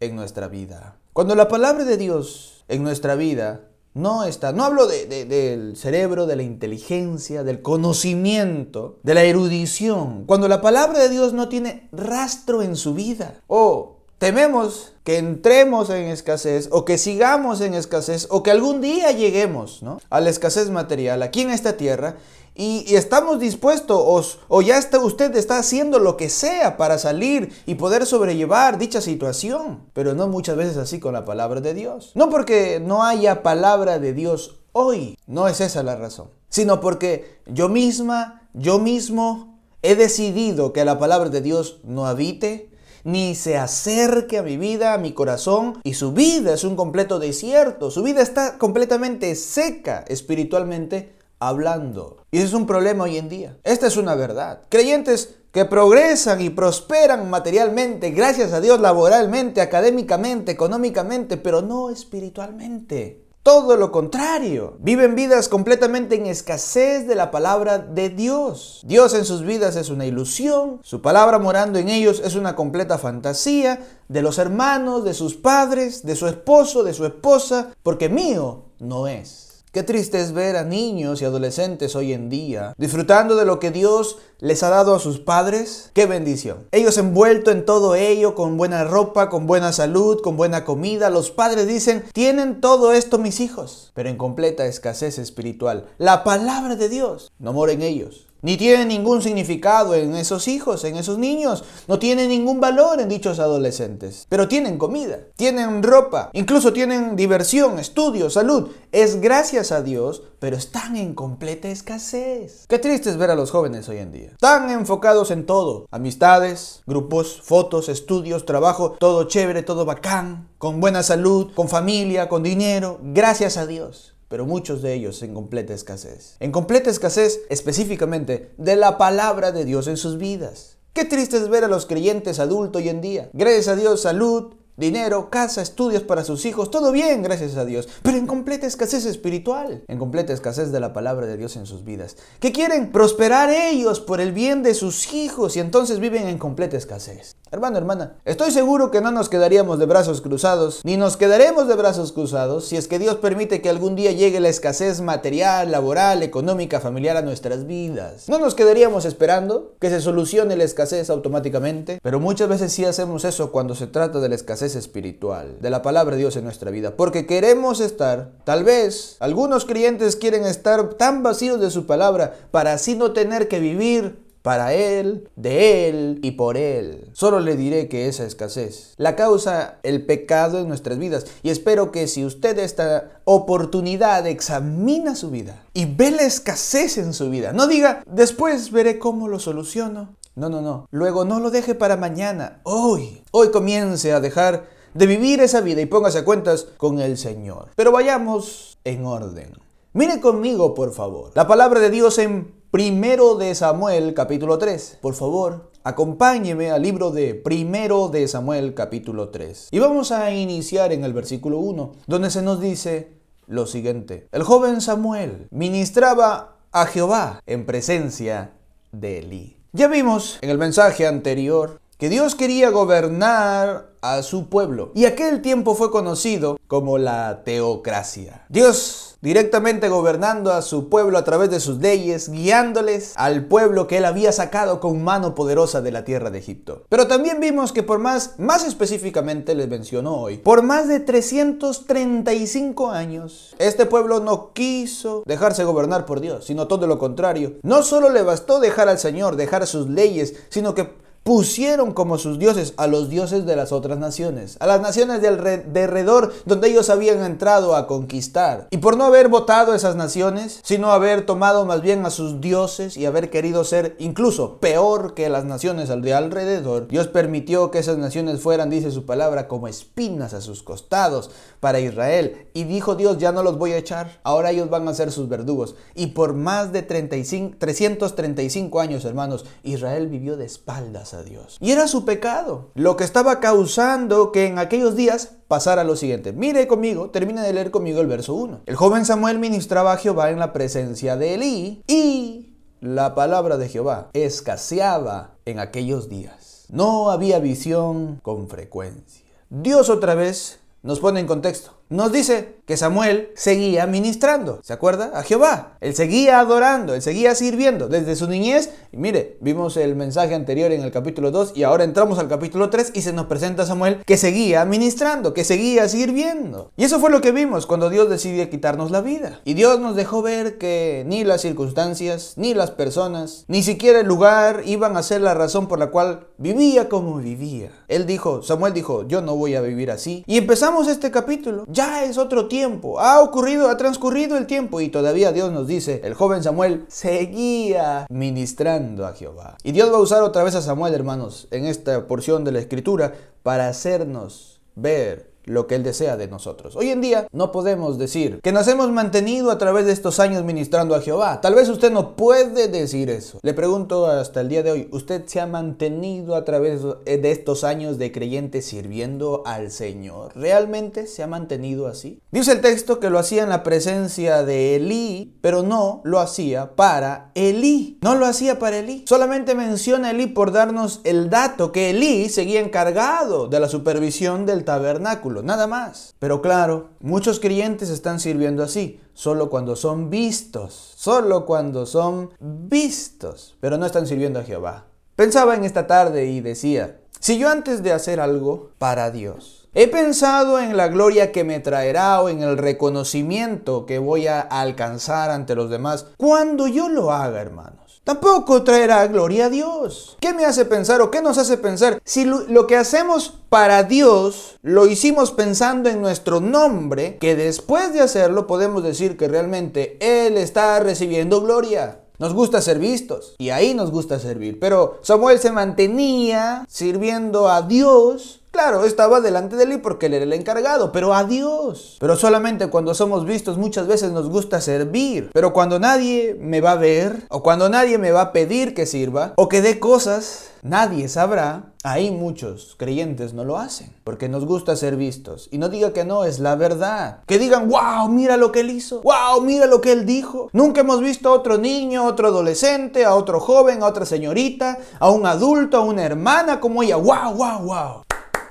en 0.00 0.16
nuestra 0.16 0.48
vida. 0.48 0.96
Cuando 1.12 1.34
la 1.34 1.48
palabra 1.48 1.84
de 1.84 1.96
Dios 1.96 2.64
en 2.68 2.82
nuestra 2.82 3.14
vida 3.14 3.68
no 3.94 4.24
está, 4.24 4.52
no 4.52 4.64
hablo 4.64 4.86
del 4.86 5.76
cerebro, 5.76 6.26
de 6.26 6.36
la 6.36 6.42
inteligencia, 6.42 7.44
del 7.44 7.60
conocimiento, 7.60 8.98
de 9.02 9.14
la 9.14 9.22
erudición. 9.22 10.24
Cuando 10.24 10.48
la 10.48 10.62
palabra 10.62 10.98
de 10.98 11.10
Dios 11.10 11.34
no 11.34 11.48
tiene 11.48 11.88
rastro 11.92 12.62
en 12.62 12.76
su 12.76 12.94
vida. 12.94 13.42
O 13.46 14.01
tememos 14.22 14.92
que 15.02 15.18
entremos 15.18 15.90
en 15.90 16.06
escasez 16.06 16.68
o 16.70 16.84
que 16.84 16.96
sigamos 16.96 17.60
en 17.60 17.74
escasez 17.74 18.28
o 18.30 18.44
que 18.44 18.52
algún 18.52 18.80
día 18.80 19.10
lleguemos 19.10 19.82
¿no? 19.82 19.98
a 20.10 20.20
la 20.20 20.30
escasez 20.30 20.70
material 20.70 21.24
aquí 21.24 21.40
en 21.40 21.50
esta 21.50 21.76
tierra 21.76 22.18
y, 22.54 22.94
estamos 22.94 23.40
dispuestos 23.40 24.38
o, 24.46 24.62
ya 24.62 24.78
usted 25.02 25.34
está 25.34 25.58
haciendo 25.58 25.98
lo 25.98 26.16
que 26.16 26.28
sea 26.30 26.76
para 26.76 26.98
salir 26.98 27.52
y 27.66 27.74
poder 27.74 28.06
sobrellevar 28.06 28.78
dicha 28.78 29.00
situación. 29.00 29.80
Pero 29.92 30.14
no 30.14 30.28
muchas 30.28 30.56
veces 30.56 30.76
así 30.76 31.00
con 31.00 31.14
la 31.14 31.24
palabra 31.24 31.60
de 31.60 31.74
Dios. 31.74 32.12
No 32.14 32.30
porque 32.30 32.78
no 32.78 33.02
haya 33.02 33.42
palabra 33.42 33.98
de 33.98 34.12
Dios 34.12 34.60
hoy, 34.70 35.18
no 35.26 35.48
es 35.48 35.60
esa 35.60 35.82
la 35.82 35.96
razón. 35.96 36.28
Sino 36.48 36.80
porque 36.80 37.40
yo 37.46 37.68
misma, 37.68 38.48
yo 38.52 38.78
mismo 38.78 39.58
he 39.82 39.96
decidido 39.96 40.72
que 40.72 40.84
la 40.84 41.00
palabra 41.00 41.28
de 41.28 41.40
Dios 41.40 41.80
no 41.82 42.06
habite 42.06 42.71
ni 43.04 43.34
se 43.34 43.56
acerque 43.56 44.38
a 44.38 44.42
mi 44.42 44.56
vida, 44.56 44.94
a 44.94 44.98
mi 44.98 45.12
corazón, 45.12 45.80
y 45.84 45.94
su 45.94 46.12
vida 46.12 46.54
es 46.54 46.64
un 46.64 46.76
completo 46.76 47.18
desierto, 47.18 47.90
su 47.90 48.02
vida 48.02 48.22
está 48.22 48.58
completamente 48.58 49.34
seca 49.34 50.04
espiritualmente 50.08 51.14
hablando. 51.38 52.24
Y 52.30 52.38
ese 52.38 52.46
es 52.46 52.52
un 52.54 52.66
problema 52.66 53.04
hoy 53.04 53.18
en 53.18 53.28
día. 53.28 53.58
Esta 53.64 53.86
es 53.86 53.96
una 53.96 54.14
verdad. 54.14 54.62
Creyentes 54.68 55.34
que 55.52 55.64
progresan 55.66 56.40
y 56.40 56.50
prosperan 56.50 57.28
materialmente, 57.28 58.10
gracias 58.10 58.52
a 58.52 58.60
Dios, 58.60 58.80
laboralmente, 58.80 59.60
académicamente, 59.60 60.52
económicamente, 60.52 61.36
pero 61.36 61.60
no 61.60 61.90
espiritualmente. 61.90 63.21
Todo 63.42 63.76
lo 63.76 63.90
contrario, 63.90 64.76
viven 64.78 65.16
vidas 65.16 65.48
completamente 65.48 66.14
en 66.14 66.26
escasez 66.26 67.08
de 67.08 67.16
la 67.16 67.32
palabra 67.32 67.78
de 67.78 68.08
Dios. 68.08 68.82
Dios 68.84 69.14
en 69.14 69.24
sus 69.24 69.42
vidas 69.42 69.74
es 69.74 69.90
una 69.90 70.06
ilusión, 70.06 70.78
su 70.84 71.02
palabra 71.02 71.40
morando 71.40 71.80
en 71.80 71.88
ellos 71.88 72.22
es 72.24 72.36
una 72.36 72.54
completa 72.54 72.98
fantasía 72.98 73.80
de 74.06 74.22
los 74.22 74.38
hermanos, 74.38 75.02
de 75.02 75.12
sus 75.12 75.34
padres, 75.34 76.04
de 76.04 76.14
su 76.14 76.28
esposo, 76.28 76.84
de 76.84 76.94
su 76.94 77.04
esposa, 77.04 77.74
porque 77.82 78.08
mío 78.08 78.66
no 78.78 79.08
es. 79.08 79.51
Qué 79.72 79.82
triste 79.82 80.20
es 80.20 80.34
ver 80.34 80.56
a 80.56 80.64
niños 80.64 81.22
y 81.22 81.24
adolescentes 81.24 81.96
hoy 81.96 82.12
en 82.12 82.28
día 82.28 82.74
disfrutando 82.76 83.36
de 83.36 83.46
lo 83.46 83.58
que 83.58 83.70
Dios 83.70 84.18
les 84.38 84.62
ha 84.62 84.68
dado 84.68 84.94
a 84.94 84.98
sus 84.98 85.18
padres. 85.18 85.90
Qué 85.94 86.04
bendición. 86.04 86.68
Ellos 86.72 86.98
envueltos 86.98 87.54
en 87.54 87.64
todo 87.64 87.94
ello, 87.94 88.34
con 88.34 88.58
buena 88.58 88.84
ropa, 88.84 89.30
con 89.30 89.46
buena 89.46 89.72
salud, 89.72 90.20
con 90.20 90.36
buena 90.36 90.66
comida. 90.66 91.08
Los 91.08 91.30
padres 91.30 91.66
dicen, 91.66 92.04
tienen 92.12 92.60
todo 92.60 92.92
esto 92.92 93.16
mis 93.16 93.40
hijos, 93.40 93.92
pero 93.94 94.10
en 94.10 94.18
completa 94.18 94.66
escasez 94.66 95.18
espiritual. 95.18 95.86
La 95.96 96.22
palabra 96.22 96.76
de 96.76 96.90
Dios 96.90 97.32
no 97.38 97.54
mora 97.54 97.72
en 97.72 97.80
ellos. 97.80 98.26
Ni 98.42 98.56
tiene 98.56 98.84
ningún 98.84 99.22
significado 99.22 99.94
en 99.94 100.16
esos 100.16 100.48
hijos, 100.48 100.82
en 100.82 100.96
esos 100.96 101.16
niños. 101.16 101.62
No 101.86 102.00
tiene 102.00 102.26
ningún 102.26 102.60
valor 102.60 103.00
en 103.00 103.08
dichos 103.08 103.38
adolescentes. 103.38 104.26
Pero 104.28 104.48
tienen 104.48 104.78
comida, 104.78 105.20
tienen 105.36 105.80
ropa, 105.80 106.30
incluso 106.32 106.72
tienen 106.72 107.14
diversión, 107.14 107.78
estudio, 107.78 108.30
salud. 108.30 108.70
Es 108.90 109.20
gracias 109.20 109.70
a 109.70 109.82
Dios, 109.82 110.24
pero 110.40 110.56
están 110.56 110.96
en 110.96 111.14
completa 111.14 111.68
escasez. 111.68 112.66
Qué 112.68 112.80
triste 112.80 113.10
es 113.10 113.16
ver 113.16 113.30
a 113.30 113.36
los 113.36 113.52
jóvenes 113.52 113.88
hoy 113.88 113.98
en 113.98 114.10
día. 114.10 114.30
Están 114.32 114.70
enfocados 114.70 115.30
en 115.30 115.46
todo. 115.46 115.86
Amistades, 115.92 116.82
grupos, 116.84 117.40
fotos, 117.42 117.88
estudios, 117.88 118.44
trabajo, 118.44 118.96
todo 118.98 119.28
chévere, 119.28 119.62
todo 119.62 119.84
bacán, 119.84 120.48
con 120.58 120.80
buena 120.80 121.04
salud, 121.04 121.52
con 121.54 121.68
familia, 121.68 122.28
con 122.28 122.42
dinero. 122.42 122.98
Gracias 123.02 123.56
a 123.56 123.66
Dios 123.66 124.12
pero 124.32 124.46
muchos 124.46 124.80
de 124.80 124.94
ellos 124.94 125.22
en 125.22 125.34
completa 125.34 125.74
escasez. 125.74 126.36
En 126.40 126.52
completa 126.52 126.88
escasez 126.88 127.42
específicamente 127.50 128.54
de 128.56 128.76
la 128.76 128.96
palabra 128.96 129.52
de 129.52 129.66
Dios 129.66 129.88
en 129.88 129.98
sus 129.98 130.16
vidas. 130.16 130.78
Qué 130.94 131.04
triste 131.04 131.36
es 131.36 131.50
ver 131.50 131.64
a 131.64 131.68
los 131.68 131.84
creyentes 131.84 132.38
adultos 132.38 132.80
hoy 132.80 132.88
en 132.88 133.02
día. 133.02 133.28
Gracias 133.34 133.68
a 133.68 133.76
Dios, 133.76 134.00
salud, 134.00 134.54
dinero, 134.78 135.28
casa, 135.28 135.60
estudios 135.60 136.02
para 136.02 136.24
sus 136.24 136.46
hijos, 136.46 136.70
todo 136.70 136.92
bien, 136.92 137.22
gracias 137.22 137.58
a 137.58 137.66
Dios, 137.66 137.90
pero 138.02 138.16
en 138.16 138.26
completa 138.26 138.66
escasez 138.66 139.04
espiritual, 139.04 139.84
en 139.86 139.98
completa 139.98 140.32
escasez 140.32 140.72
de 140.72 140.80
la 140.80 140.94
palabra 140.94 141.26
de 141.26 141.36
Dios 141.36 141.56
en 141.56 141.66
sus 141.66 141.84
vidas. 141.84 142.16
Que 142.40 142.52
quieren 142.52 142.90
prosperar 142.90 143.50
ellos 143.50 144.00
por 144.00 144.22
el 144.22 144.32
bien 144.32 144.62
de 144.62 144.72
sus 144.72 145.12
hijos 145.12 145.58
y 145.58 145.60
entonces 145.60 146.00
viven 146.00 146.26
en 146.26 146.38
completa 146.38 146.78
escasez. 146.78 147.36
Hermano, 147.52 147.76
hermana, 147.76 148.14
estoy 148.24 148.50
seguro 148.50 148.90
que 148.90 149.02
no 149.02 149.10
nos 149.10 149.28
quedaríamos 149.28 149.78
de 149.78 149.84
brazos 149.84 150.22
cruzados, 150.22 150.80
ni 150.84 150.96
nos 150.96 151.18
quedaremos 151.18 151.68
de 151.68 151.74
brazos 151.74 152.12
cruzados 152.12 152.64
si 152.64 152.78
es 152.78 152.88
que 152.88 152.98
Dios 152.98 153.16
permite 153.16 153.60
que 153.60 153.68
algún 153.68 153.94
día 153.94 154.10
llegue 154.10 154.40
la 154.40 154.48
escasez 154.48 155.02
material, 155.02 155.70
laboral, 155.70 156.22
económica, 156.22 156.80
familiar 156.80 157.18
a 157.18 157.20
nuestras 157.20 157.66
vidas. 157.66 158.26
No 158.26 158.38
nos 158.38 158.54
quedaríamos 158.54 159.04
esperando 159.04 159.74
que 159.80 159.90
se 159.90 160.00
solucione 160.00 160.56
la 160.56 160.64
escasez 160.64 161.10
automáticamente, 161.10 162.00
pero 162.02 162.20
muchas 162.20 162.48
veces 162.48 162.72
sí 162.72 162.86
hacemos 162.86 163.26
eso 163.26 163.52
cuando 163.52 163.74
se 163.74 163.86
trata 163.86 164.20
de 164.20 164.30
la 164.30 164.34
escasez 164.34 164.74
espiritual, 164.74 165.58
de 165.60 165.68
la 165.68 165.82
palabra 165.82 166.16
de 166.16 166.22
Dios 166.22 166.36
en 166.36 166.44
nuestra 166.44 166.70
vida, 166.70 166.96
porque 166.96 167.26
queremos 167.26 167.80
estar, 167.80 168.30
tal 168.44 168.64
vez, 168.64 169.16
algunos 169.20 169.66
creyentes 169.66 170.16
quieren 170.16 170.46
estar 170.46 170.94
tan 170.94 171.22
vacíos 171.22 171.60
de 171.60 171.70
su 171.70 171.84
palabra 171.84 172.32
para 172.50 172.72
así 172.72 172.96
no 172.96 173.12
tener 173.12 173.46
que 173.46 173.60
vivir 173.60 174.21
para 174.42 174.74
Él, 174.74 175.28
de 175.36 175.88
Él 175.88 176.20
y 176.22 176.32
por 176.32 176.56
Él. 176.56 177.10
Solo 177.12 177.40
le 177.40 177.56
diré 177.56 177.88
que 177.88 178.08
esa 178.08 178.24
escasez 178.24 178.94
la 178.96 179.16
causa 179.16 179.78
el 179.82 180.04
pecado 180.04 180.58
en 180.58 180.68
nuestras 180.68 180.98
vidas 180.98 181.26
y 181.42 181.50
espero 181.50 181.92
que 181.92 182.06
si 182.08 182.24
usted 182.24 182.58
esta 182.58 183.22
oportunidad 183.24 184.26
examina 184.26 185.14
su 185.14 185.30
vida 185.30 185.64
y 185.72 185.86
ve 185.86 186.10
la 186.10 186.22
escasez 186.22 186.98
en 186.98 187.14
su 187.14 187.30
vida, 187.30 187.52
no 187.52 187.66
diga, 187.66 188.02
después 188.06 188.70
veré 188.72 188.98
cómo 188.98 189.28
lo 189.28 189.38
soluciono. 189.38 190.16
No, 190.34 190.48
no, 190.48 190.62
no. 190.62 190.88
Luego 190.90 191.24
no 191.24 191.40
lo 191.40 191.50
deje 191.50 191.74
para 191.74 191.96
mañana. 191.98 192.60
Hoy, 192.62 193.22
hoy 193.32 193.50
comience 193.50 194.12
a 194.12 194.20
dejar 194.20 194.64
de 194.94 195.06
vivir 195.06 195.40
esa 195.40 195.60
vida 195.60 195.82
y 195.82 195.86
póngase 195.86 196.18
a 196.18 196.24
cuentas 196.24 196.68
con 196.78 197.00
el 197.00 197.18
Señor. 197.18 197.68
Pero 197.76 197.92
vayamos 197.92 198.78
en 198.84 199.04
orden. 199.04 199.52
Mire 199.92 200.20
conmigo, 200.20 200.72
por 200.72 200.92
favor. 200.92 201.32
La 201.34 201.46
palabra 201.46 201.80
de 201.80 201.90
Dios 201.90 202.18
en 202.18 202.61
Primero 202.72 203.34
de 203.34 203.54
Samuel 203.54 204.14
capítulo 204.14 204.56
3. 204.56 205.00
Por 205.02 205.12
favor, 205.14 205.72
acompáñeme 205.84 206.70
al 206.70 206.80
libro 206.80 207.10
de 207.10 207.34
Primero 207.34 208.08
de 208.08 208.26
Samuel 208.26 208.72
capítulo 208.72 209.28
3. 209.28 209.68
Y 209.70 209.78
vamos 209.78 210.10
a 210.10 210.30
iniciar 210.32 210.90
en 210.90 211.04
el 211.04 211.12
versículo 211.12 211.58
1, 211.58 211.92
donde 212.06 212.30
se 212.30 212.40
nos 212.40 212.62
dice 212.62 213.12
lo 213.46 213.66
siguiente. 213.66 214.26
El 214.32 214.42
joven 214.42 214.80
Samuel 214.80 215.48
ministraba 215.50 216.56
a 216.72 216.86
Jehová 216.86 217.42
en 217.44 217.66
presencia 217.66 218.52
de 218.90 219.18
Elí. 219.18 219.58
Ya 219.74 219.88
vimos 219.88 220.38
en 220.40 220.48
el 220.48 220.56
mensaje 220.56 221.06
anterior 221.06 221.78
que 221.98 222.08
Dios 222.08 222.34
quería 222.34 222.70
gobernar 222.70 223.92
a 224.00 224.22
su 224.22 224.48
pueblo. 224.48 224.92
Y 224.94 225.04
aquel 225.04 225.42
tiempo 225.42 225.74
fue 225.74 225.90
conocido 225.90 226.58
como 226.68 226.96
la 226.96 227.44
teocracia. 227.44 228.46
Dios 228.48 229.11
directamente 229.22 229.88
gobernando 229.88 230.52
a 230.52 230.62
su 230.62 230.88
pueblo 230.88 231.16
a 231.16 231.24
través 231.24 231.48
de 231.50 231.60
sus 231.60 231.78
leyes, 231.78 232.28
guiándoles 232.28 233.12
al 233.16 233.46
pueblo 233.46 233.86
que 233.86 233.98
él 233.98 234.04
había 234.04 234.32
sacado 234.32 234.80
con 234.80 235.02
mano 235.02 235.34
poderosa 235.34 235.80
de 235.80 235.92
la 235.92 236.04
tierra 236.04 236.30
de 236.30 236.40
Egipto. 236.40 236.82
Pero 236.88 237.06
también 237.06 237.40
vimos 237.40 237.72
que 237.72 237.84
por 237.84 238.00
más, 238.00 238.34
más 238.38 238.66
específicamente 238.66 239.54
les 239.54 239.68
mencionó 239.68 240.16
hoy, 240.16 240.38
por 240.38 240.62
más 240.62 240.88
de 240.88 241.00
335 241.00 242.90
años, 242.90 243.54
este 243.58 243.86
pueblo 243.86 244.20
no 244.20 244.52
quiso 244.52 245.22
dejarse 245.24 245.64
gobernar 245.64 246.04
por 246.04 246.20
Dios, 246.20 246.44
sino 246.44 246.66
todo 246.66 246.88
lo 246.88 246.98
contrario. 246.98 247.54
No 247.62 247.84
solo 247.84 248.10
le 248.10 248.22
bastó 248.22 248.58
dejar 248.58 248.88
al 248.88 248.98
Señor, 248.98 249.36
dejar 249.36 249.66
sus 249.68 249.88
leyes, 249.88 250.34
sino 250.48 250.74
que 250.74 251.00
pusieron 251.22 251.92
como 251.92 252.18
sus 252.18 252.38
dioses 252.38 252.74
a 252.76 252.86
los 252.86 253.08
dioses 253.08 253.46
de 253.46 253.56
las 253.56 253.72
otras 253.72 253.98
naciones, 253.98 254.56
a 254.60 254.66
las 254.66 254.80
naciones 254.80 255.22
de 255.22 255.28
alrededor 255.28 256.32
donde 256.46 256.68
ellos 256.68 256.90
habían 256.90 257.22
entrado 257.24 257.76
a 257.76 257.86
conquistar. 257.86 258.66
Y 258.70 258.78
por 258.78 258.96
no 258.96 259.04
haber 259.04 259.28
votado 259.28 259.74
esas 259.74 259.94
naciones, 259.94 260.60
sino 260.64 260.90
haber 260.90 261.24
tomado 261.24 261.64
más 261.64 261.80
bien 261.80 262.04
a 262.06 262.10
sus 262.10 262.40
dioses 262.40 262.96
y 262.96 263.06
haber 263.06 263.30
querido 263.30 263.64
ser 263.64 263.94
incluso 263.98 264.58
peor 264.58 265.14
que 265.14 265.28
las 265.28 265.44
naciones 265.44 265.88
de 265.88 266.14
alrededor, 266.14 266.88
Dios 266.88 267.08
permitió 267.08 267.70
que 267.70 267.78
esas 267.78 267.98
naciones 267.98 268.40
fueran, 268.40 268.70
dice 268.70 268.90
su 268.90 269.06
palabra, 269.06 269.46
como 269.46 269.68
espinas 269.68 270.34
a 270.34 270.40
sus 270.40 270.62
costados 270.62 271.30
para 271.60 271.80
Israel. 271.80 272.48
Y 272.54 272.64
dijo 272.64 272.96
Dios, 272.96 273.18
ya 273.18 273.30
no 273.30 273.42
los 273.42 273.58
voy 273.58 273.72
a 273.72 273.78
echar, 273.78 274.20
ahora 274.24 274.50
ellos 274.50 274.70
van 274.70 274.88
a 274.88 274.94
ser 274.94 275.12
sus 275.12 275.28
verdugos. 275.28 275.76
Y 275.94 276.08
por 276.08 276.34
más 276.34 276.72
de 276.72 276.82
35, 276.82 277.56
335 277.58 278.80
años, 278.80 279.04
hermanos, 279.04 279.44
Israel 279.62 280.08
vivió 280.08 280.36
de 280.36 280.46
espaldas 280.46 281.11
Dios. 281.20 281.58
Y 281.60 281.72
era 281.72 281.86
su 281.86 282.04
pecado, 282.06 282.70
lo 282.74 282.96
que 282.96 283.04
estaba 283.04 283.40
causando 283.40 284.32
que 284.32 284.46
en 284.46 284.58
aquellos 284.58 284.96
días 284.96 285.34
pasara 285.48 285.84
lo 285.84 285.96
siguiente. 285.96 286.32
Mire 286.32 286.66
conmigo, 286.66 287.10
termine 287.10 287.42
de 287.42 287.52
leer 287.52 287.70
conmigo 287.70 288.00
el 288.00 288.06
verso 288.06 288.34
1. 288.34 288.62
El 288.64 288.76
joven 288.76 289.04
Samuel 289.04 289.38
ministraba 289.38 289.92
a 289.92 289.98
Jehová 289.98 290.30
en 290.30 290.38
la 290.38 290.54
presencia 290.54 291.16
de 291.16 291.34
Elí 291.34 291.82
y 291.86 292.54
la 292.80 293.14
palabra 293.14 293.58
de 293.58 293.68
Jehová 293.68 294.08
escaseaba 294.14 295.34
en 295.44 295.58
aquellos 295.58 296.08
días. 296.08 296.64
No 296.70 297.10
había 297.10 297.38
visión 297.38 298.18
con 298.22 298.48
frecuencia. 298.48 299.26
Dios 299.50 299.90
otra 299.90 300.14
vez 300.14 300.60
nos 300.82 300.98
pone 300.98 301.20
en 301.20 301.26
contexto. 301.26 301.81
Nos 301.92 302.10
dice 302.10 302.54
que 302.64 302.78
Samuel 302.78 303.28
seguía 303.34 303.86
ministrando, 303.86 304.60
¿se 304.62 304.72
acuerda? 304.72 305.10
A 305.14 305.22
Jehová. 305.24 305.76
Él 305.82 305.94
seguía 305.94 306.38
adorando, 306.38 306.94
él 306.94 307.02
seguía 307.02 307.34
sirviendo 307.34 307.88
desde 307.88 308.16
su 308.16 308.28
niñez. 308.28 308.70
Y 308.92 308.96
mire, 308.96 309.36
vimos 309.42 309.76
el 309.76 309.94
mensaje 309.94 310.34
anterior 310.34 310.72
en 310.72 310.82
el 310.82 310.90
capítulo 310.90 311.30
2 311.30 311.52
y 311.54 311.64
ahora 311.64 311.84
entramos 311.84 312.18
al 312.18 312.28
capítulo 312.28 312.70
3 312.70 312.92
y 312.94 313.02
se 313.02 313.12
nos 313.12 313.26
presenta 313.26 313.66
Samuel 313.66 314.02
que 314.06 314.16
seguía 314.16 314.64
ministrando, 314.64 315.34
que 315.34 315.44
seguía 315.44 315.86
sirviendo. 315.86 316.70
Y 316.78 316.84
eso 316.84 316.98
fue 316.98 317.10
lo 317.10 317.20
que 317.20 317.32
vimos 317.32 317.66
cuando 317.66 317.90
Dios 317.90 318.08
decidió 318.08 318.48
quitarnos 318.48 318.90
la 318.90 319.02
vida. 319.02 319.40
Y 319.44 319.52
Dios 319.52 319.78
nos 319.78 319.94
dejó 319.94 320.22
ver 320.22 320.56
que 320.56 321.04
ni 321.06 321.24
las 321.24 321.42
circunstancias, 321.42 322.34
ni 322.36 322.54
las 322.54 322.70
personas, 322.70 323.44
ni 323.48 323.62
siquiera 323.62 324.00
el 324.00 324.06
lugar 324.06 324.62
iban 324.64 324.96
a 324.96 325.02
ser 325.02 325.20
la 325.20 325.34
razón 325.34 325.68
por 325.68 325.78
la 325.78 325.88
cual 325.88 326.28
vivía 326.38 326.88
como 326.88 327.16
vivía. 327.16 327.70
Él 327.88 328.06
dijo, 328.06 328.42
Samuel 328.42 328.72
dijo, 328.72 329.06
yo 329.06 329.20
no 329.20 329.36
voy 329.36 329.56
a 329.56 329.60
vivir 329.60 329.90
así. 329.90 330.24
Y 330.26 330.38
empezamos 330.38 330.88
este 330.88 331.10
capítulo. 331.10 331.64
Ya 331.68 331.81
es 332.04 332.18
otro 332.18 332.48
tiempo. 332.48 333.00
Ha 333.00 333.20
ocurrido, 333.20 333.68
ha 333.68 333.76
transcurrido 333.76 334.36
el 334.36 334.46
tiempo 334.46 334.80
y 334.80 334.88
todavía 334.88 335.32
Dios 335.32 335.52
nos 335.52 335.66
dice, 335.66 336.00
el 336.04 336.14
joven 336.14 336.42
Samuel 336.42 336.84
seguía 336.88 338.06
ministrando 338.10 339.06
a 339.06 339.12
Jehová. 339.12 339.56
Y 339.62 339.72
Dios 339.72 339.92
va 339.92 339.96
a 339.96 340.00
usar 340.00 340.22
otra 340.22 340.44
vez 340.44 340.54
a 340.54 340.62
Samuel, 340.62 340.94
hermanos, 340.94 341.48
en 341.50 341.66
esta 341.66 342.06
porción 342.06 342.44
de 342.44 342.52
la 342.52 342.60
escritura 342.60 343.14
para 343.42 343.68
hacernos 343.68 344.60
ver 344.74 345.31
lo 345.44 345.66
que 345.66 345.74
Él 345.74 345.82
desea 345.82 346.16
de 346.16 346.28
nosotros. 346.28 346.76
Hoy 346.76 346.90
en 346.90 347.00
día 347.00 347.26
no 347.32 347.52
podemos 347.52 347.98
decir 347.98 348.40
que 348.42 348.52
nos 348.52 348.68
hemos 348.68 348.90
mantenido 348.90 349.50
a 349.50 349.58
través 349.58 349.86
de 349.86 349.92
estos 349.92 350.20
años 350.20 350.44
ministrando 350.44 350.94
a 350.94 351.00
Jehová. 351.00 351.40
Tal 351.40 351.54
vez 351.54 351.68
usted 351.68 351.90
no 351.90 352.16
puede 352.16 352.68
decir 352.68 353.10
eso. 353.10 353.38
Le 353.42 353.54
pregunto 353.54 354.06
hasta 354.06 354.40
el 354.40 354.48
día 354.48 354.62
de 354.62 354.70
hoy, 354.70 354.88
¿usted 354.92 355.24
se 355.26 355.40
ha 355.40 355.46
mantenido 355.46 356.34
a 356.34 356.44
través 356.44 356.82
de 356.82 357.30
estos 357.30 357.64
años 357.64 357.98
de 357.98 358.12
creyente 358.12 358.62
sirviendo 358.62 359.42
al 359.46 359.70
Señor? 359.70 360.32
¿Realmente 360.34 361.06
se 361.06 361.22
ha 361.22 361.26
mantenido 361.26 361.86
así? 361.86 362.20
Dice 362.30 362.52
el 362.52 362.60
texto 362.60 363.00
que 363.00 363.10
lo 363.10 363.18
hacía 363.18 363.42
en 363.42 363.48
la 363.48 363.62
presencia 363.62 364.44
de 364.44 364.76
Elí, 364.76 365.36
pero 365.40 365.62
no 365.62 366.00
lo 366.04 366.20
hacía 366.20 366.74
para 366.76 367.30
Elí. 367.34 367.98
No 368.02 368.14
lo 368.14 368.26
hacía 368.26 368.58
para 368.58 368.78
Elí. 368.78 369.04
Solamente 369.08 369.54
menciona 369.54 370.10
Elí 370.10 370.26
por 370.26 370.52
darnos 370.52 371.00
el 371.04 371.30
dato 371.30 371.72
que 371.72 371.90
Elí 371.90 372.28
seguía 372.28 372.60
encargado 372.60 373.48
de 373.48 373.60
la 373.60 373.68
supervisión 373.68 374.46
del 374.46 374.64
tabernáculo 374.64 375.31
nada 375.40 375.68
más. 375.68 376.14
Pero 376.18 376.42
claro, 376.42 376.90
muchos 377.00 377.38
creyentes 377.40 377.88
están 377.88 378.18
sirviendo 378.18 378.62
así, 378.62 379.00
solo 379.14 379.48
cuando 379.48 379.76
son 379.76 380.10
vistos, 380.10 380.92
solo 380.96 381.46
cuando 381.46 381.86
son 381.86 382.32
vistos, 382.40 383.56
pero 383.60 383.78
no 383.78 383.86
están 383.86 384.06
sirviendo 384.06 384.40
a 384.40 384.44
Jehová. 384.44 384.86
Pensaba 385.14 385.54
en 385.54 385.64
esta 385.64 385.86
tarde 385.86 386.26
y 386.26 386.40
decía, 386.40 386.98
si 387.20 387.38
yo 387.38 387.48
antes 387.48 387.84
de 387.84 387.92
hacer 387.92 388.18
algo 388.20 388.72
para 388.78 389.12
Dios, 389.12 389.62
He 389.74 389.88
pensado 389.88 390.60
en 390.60 390.76
la 390.76 390.88
gloria 390.88 391.32
que 391.32 391.44
me 391.44 391.58
traerá 391.58 392.20
o 392.20 392.28
en 392.28 392.42
el 392.42 392.58
reconocimiento 392.58 393.86
que 393.86 393.98
voy 393.98 394.26
a 394.26 394.40
alcanzar 394.42 395.30
ante 395.30 395.54
los 395.54 395.70
demás 395.70 396.08
cuando 396.18 396.68
yo 396.68 396.90
lo 396.90 397.10
haga, 397.10 397.40
hermanos. 397.40 397.81
Tampoco 398.04 398.64
traerá 398.64 399.06
gloria 399.06 399.46
a 399.46 399.50
Dios. 399.50 400.16
¿Qué 400.20 400.32
me 400.32 400.44
hace 400.44 400.64
pensar 400.64 401.00
o 401.00 401.10
qué 401.12 401.22
nos 401.22 401.38
hace 401.38 401.56
pensar? 401.56 402.00
Si 402.04 402.24
lo, 402.24 402.66
que 402.66 402.76
hacemos 402.76 403.38
para 403.48 403.84
Dios 403.84 404.58
lo 404.62 404.86
hicimos 404.86 405.30
pensando 405.30 405.88
en 405.88 406.02
nuestro 406.02 406.40
nombre, 406.40 407.16
que 407.18 407.36
después 407.36 407.92
de 407.92 408.00
hacerlo 408.00 408.48
podemos 408.48 408.82
decir 408.82 409.16
que 409.16 409.28
realmente 409.28 409.98
Él 410.00 410.36
está 410.36 410.80
recibiendo 410.80 411.42
gloria. 411.42 412.00
Nos 412.18 412.34
gusta 412.34 412.60
ser 412.60 412.78
vistos 412.78 413.36
y 413.38 413.50
ahí 413.50 413.72
nos 413.72 413.90
gusta 413.92 414.18
servir. 414.18 414.58
Pero 414.58 414.98
Samuel 415.02 415.38
se 415.38 415.52
mantenía 415.52 416.64
sirviendo 416.68 417.48
a 417.48 417.62
Dios 417.62 418.41
Claro, 418.52 418.84
estaba 418.84 419.22
delante 419.22 419.56
de 419.56 419.64
él 419.64 419.80
porque 419.80 420.06
él 420.06 420.14
era 420.14 420.24
el 420.24 420.32
encargado, 420.34 420.92
pero 420.92 421.14
a 421.14 421.24
Dios. 421.24 421.96
Pero 421.98 422.16
solamente 422.16 422.66
cuando 422.66 422.92
somos 422.92 423.24
vistos 423.24 423.56
muchas 423.56 423.86
veces 423.86 424.12
nos 424.12 424.28
gusta 424.28 424.60
servir. 424.60 425.30
Pero 425.32 425.54
cuando 425.54 425.78
nadie 425.78 426.36
me 426.38 426.60
va 426.60 426.72
a 426.72 426.76
ver, 426.76 427.22
o 427.30 427.42
cuando 427.42 427.70
nadie 427.70 427.96
me 427.96 428.12
va 428.12 428.20
a 428.20 428.32
pedir 428.32 428.74
que 428.74 428.84
sirva, 428.84 429.32
o 429.36 429.48
que 429.48 429.62
dé 429.62 429.80
cosas, 429.80 430.50
nadie 430.60 431.08
sabrá. 431.08 431.72
Ahí 431.82 432.10
muchos 432.10 432.76
creyentes 432.78 433.32
no 433.32 433.42
lo 433.42 433.56
hacen, 433.56 433.90
porque 434.04 434.28
nos 434.28 434.44
gusta 434.44 434.76
ser 434.76 434.96
vistos. 434.96 435.48
Y 435.50 435.56
no 435.56 435.70
diga 435.70 435.94
que 435.94 436.04
no, 436.04 436.24
es 436.24 436.38
la 436.38 436.54
verdad. 436.54 437.20
Que 437.26 437.38
digan, 437.38 437.70
wow, 437.70 438.06
mira 438.10 438.36
lo 438.36 438.52
que 438.52 438.60
él 438.60 438.70
hizo, 438.70 439.00
wow, 439.00 439.40
mira 439.40 439.64
lo 439.64 439.80
que 439.80 439.92
él 439.92 440.04
dijo. 440.04 440.50
Nunca 440.52 440.82
hemos 440.82 441.00
visto 441.00 441.30
a 441.30 441.32
otro 441.32 441.56
niño, 441.56 442.02
a 442.02 442.06
otro 442.06 442.28
adolescente, 442.28 443.06
a 443.06 443.14
otro 443.14 443.40
joven, 443.40 443.82
a 443.82 443.86
otra 443.86 444.04
señorita, 444.04 444.76
a 445.00 445.10
un 445.10 445.24
adulto, 445.24 445.78
a 445.78 445.80
una 445.80 446.04
hermana 446.04 446.60
como 446.60 446.82
ella, 446.82 446.96
wow, 446.96 447.32
wow, 447.34 447.58
wow. 447.62 448.02